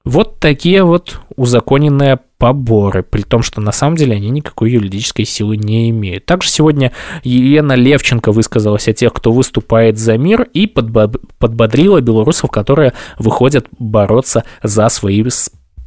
[0.05, 5.57] вот такие вот узаконенные поборы, при том, что на самом деле они никакой юридической силы
[5.57, 6.27] не имеют.
[6.27, 6.93] Также сегодня
[7.23, 14.45] Елена Левченко высказалась о тех, кто выступает за мир и подбодрила белорусов, которые выходят бороться
[14.63, 15.25] за свои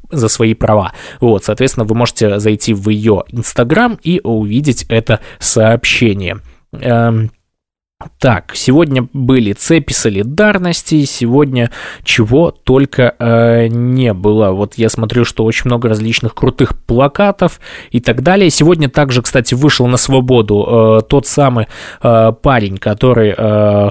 [0.09, 0.93] за свои права.
[1.19, 6.39] Вот, соответственно, вы можете зайти в ее Инстаграм и увидеть это сообщение.
[6.71, 7.29] Эм,
[8.19, 11.71] так, сегодня были цепи солидарности, сегодня
[12.03, 14.51] чего только э, не было.
[14.51, 18.51] Вот я смотрю, что очень много различных крутых плакатов и так далее.
[18.51, 21.67] Сегодня также, кстати, вышел на свободу э, тот самый
[22.03, 23.89] э, парень, который э,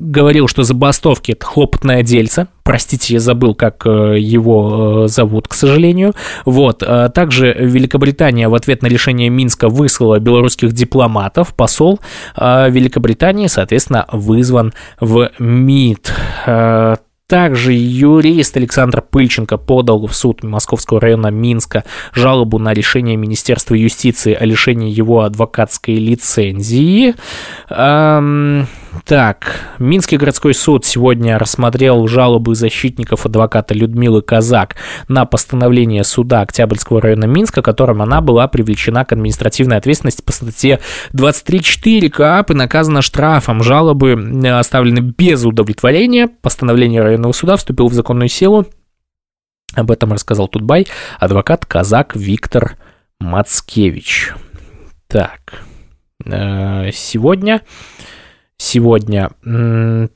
[0.00, 2.48] говорил, что забастовки– это хлопотное дельце.
[2.62, 6.14] Простите, я забыл, как э, его э, зовут, к сожалению.
[6.44, 6.82] Вот.
[6.82, 11.54] Э, также Великобритания в ответ на решение Минска выслала белорусских дипломатов.
[11.54, 12.00] Посол
[12.36, 16.12] Великобритании, соответственно, вызван в МИД.
[17.30, 24.34] Также юрист Александр Пыльченко подал в суд Московского района Минска жалобу на решение Министерства юстиции
[24.34, 27.14] о лишении его адвокатской лицензии.
[27.68, 28.66] Эм,
[29.04, 34.74] так, Минский городской суд сегодня рассмотрел жалобы защитников адвоката Людмилы Казак
[35.06, 40.80] на постановление суда Октябрьского района Минска, которым она была привлечена к административной ответственности по статье
[41.12, 43.62] 23.4 КАП и наказана штрафом.
[43.62, 46.28] Жалобы э, оставлены без удовлетворения.
[46.42, 48.66] Постановление районного суда вступило в законную силу.
[49.74, 50.86] Об этом рассказал Тутбай,
[51.18, 52.76] адвокат Казак Виктор
[53.20, 54.32] Мацкевич.
[55.06, 55.62] Так,
[56.24, 57.62] э, сегодня
[58.56, 59.30] сегодня.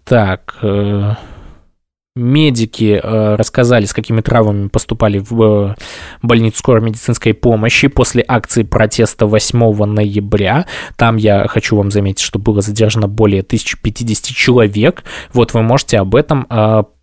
[0.05, 1.15] Так, э,
[2.17, 5.77] медики э, рассказали, с какими травмами поступали в
[6.23, 10.67] больницу скорой медицинской помощи после акции протеста 8 ноября.
[10.97, 15.05] Там я хочу вам заметить, что было задержано более 1050 человек.
[15.33, 16.47] Вот вы можете об этом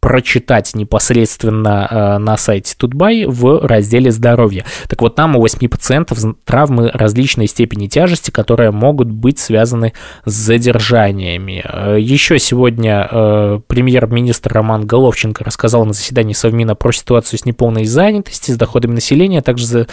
[0.01, 4.65] прочитать непосредственно э, на сайте Тутбай в разделе «Здоровье».
[4.89, 9.93] Так вот, там у 8 пациентов травмы различной степени тяжести, которые могут быть связаны
[10.25, 11.63] с задержаниями.
[11.63, 17.85] Э, еще сегодня э, премьер-министр Роман Головченко рассказал на заседании Совмина про ситуацию с неполной
[17.85, 19.87] занятостью, с доходами населения, также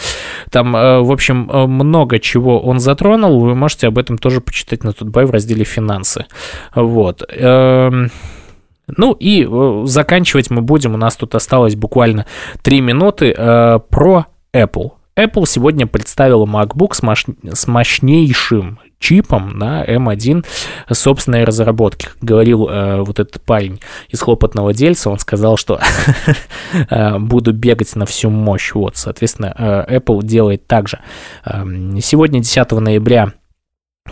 [0.50, 5.26] там, в общем, много чего он затронул, вы можете об этом тоже почитать на Тутбай
[5.26, 6.24] в разделе «Финансы».
[6.74, 7.22] Вот.
[8.88, 12.26] Эм, ну и э, заканчивать мы будем, у нас тут осталось буквально
[12.62, 14.92] 3 минуты, э, про Apple.
[15.16, 17.24] Apple сегодня представила MacBook с, мощ...
[17.42, 20.44] с мощнейшим чипом на M1
[20.92, 22.08] собственной разработки.
[22.20, 25.80] Говорил э, вот этот парень из хлопотного дельца, он сказал, что
[26.72, 28.72] э, буду бегать на всю мощь.
[28.74, 31.00] Вот, соответственно, э, Apple делает так же.
[31.44, 31.64] Э,
[32.00, 33.32] сегодня, 10 ноября,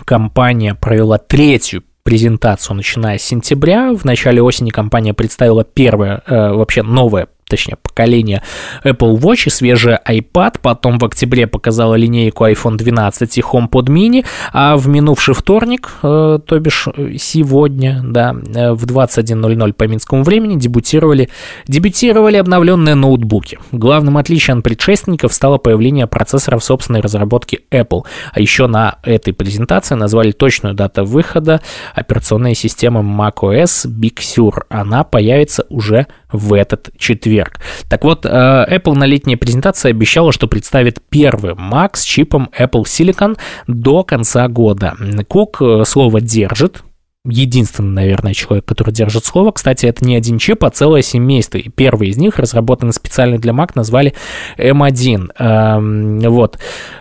[0.05, 3.93] компания провела третью презентацию, начиная с сентября.
[3.93, 8.43] В начале осени компания представила первое, э, вообще новое точнее, поколение
[8.85, 14.25] Apple Watch и свежий iPad, потом в октябре показала линейку iPhone 12 и HomePod mini,
[14.53, 16.89] а в минувший вторник, э, то бишь
[17.19, 21.29] сегодня, да, э, в 21.00 по минскому времени дебютировали,
[21.67, 23.59] дебютировали обновленные ноутбуки.
[23.73, 30.33] Главным отличием предшественников стало появление процессоров собственной разработки Apple, а еще на этой презентации назвали
[30.33, 31.61] точную дату выхода
[31.95, 34.65] операционной системы macOS Big Sur.
[34.69, 37.61] Она появится уже в этот четверг.
[37.89, 42.83] Так вот, э, Apple на летней презентации обещала, что представит первый Mac с чипом Apple
[42.83, 44.95] Silicon до конца года.
[45.29, 46.83] Кук э, слово держит,
[47.29, 49.53] единственный, наверное, человек, который держит слово.
[49.53, 51.59] Кстати, это не один чип, а целое семейство.
[51.59, 54.15] И первый из них, разработанный специально для Mac, назвали
[54.59, 55.31] M1.
[55.39, 56.59] Эм, вот.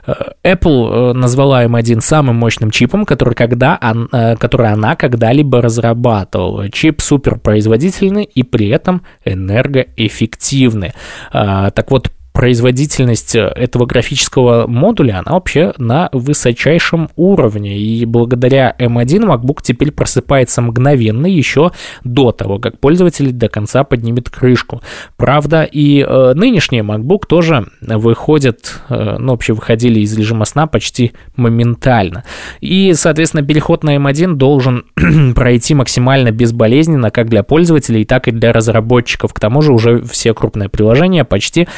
[0.07, 0.13] Э,
[0.43, 3.79] Apple э, назвала M1 самым мощным чипом, который, когда,
[4.11, 6.69] э, который она когда-либо разрабатывала.
[6.69, 10.93] Чип суперпроизводительный и при этом энергоэффективный.
[11.31, 17.77] Так вот, производительность э, этого графического модуля, она вообще на высочайшем уровне.
[17.77, 21.71] И благодаря M1 MacBook теперь просыпается мгновенно еще
[22.03, 24.81] до того, как пользователь до конца поднимет крышку.
[25.15, 31.13] Правда, и э, нынешние MacBook тоже выходят, э, ну, вообще выходили из режима сна почти
[31.37, 32.25] моментально.
[32.59, 34.83] И, соответственно, переход на M1 должен
[35.35, 39.33] пройти максимально безболезненно как для пользователей, так и для разработчиков.
[39.33, 41.69] К тому же уже все крупные приложения почти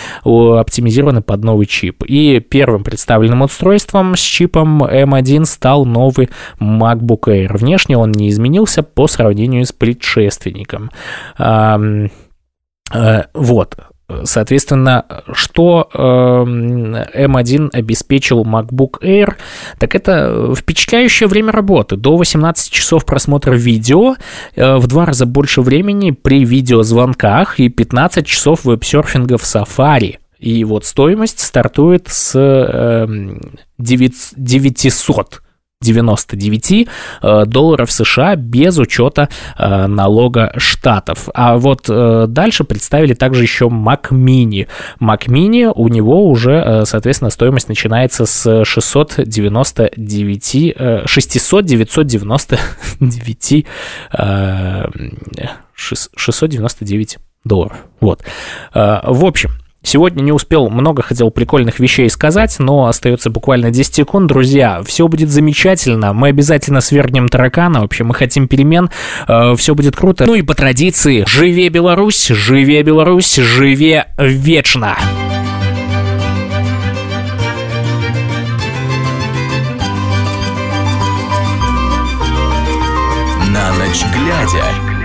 [0.55, 2.03] оптимизированы под новый чип.
[2.05, 6.29] И первым представленным устройством с чипом M1 стал новый
[6.59, 7.57] MacBook Air.
[7.57, 10.91] Внешне он не изменился по сравнению с предшественником.
[12.93, 13.75] Э, вот.
[14.23, 19.33] Соответственно, что M1 обеспечил MacBook Air,
[19.79, 21.97] так это впечатляющее время работы.
[21.97, 24.15] До 18 часов просмотра видео,
[24.55, 30.19] э, в два раза больше времени при видеозвонках и 15 часов веб-серфинга в Safari.
[30.39, 32.33] И вот стоимость стартует с
[33.77, 35.47] 900 эм,
[35.81, 36.87] 99
[37.21, 41.29] э, долларов США без учета э, налога штатов.
[41.35, 44.67] А вот э, дальше представили также еще Mac Mini.
[44.99, 50.75] Mac Mini у него уже, соответственно, стоимость начинается с 699,
[51.05, 53.65] 600 999
[55.75, 57.77] 699 долларов.
[57.99, 58.23] Вот.
[58.73, 59.51] В общем,
[59.87, 64.27] Сегодня не успел, много хотел прикольных вещей сказать, но остается буквально 10 секунд.
[64.27, 66.11] Друзья, все будет замечательно.
[66.11, 67.79] Мы обязательно свергнем таракана.
[67.79, 68.89] Вообще, мы хотим перемен.
[69.29, 70.25] Э, все будет круто.
[70.25, 74.97] Ну и по традиции, живе Беларусь, живе Беларусь, живе вечно.
[83.53, 84.96] На ночь глядя.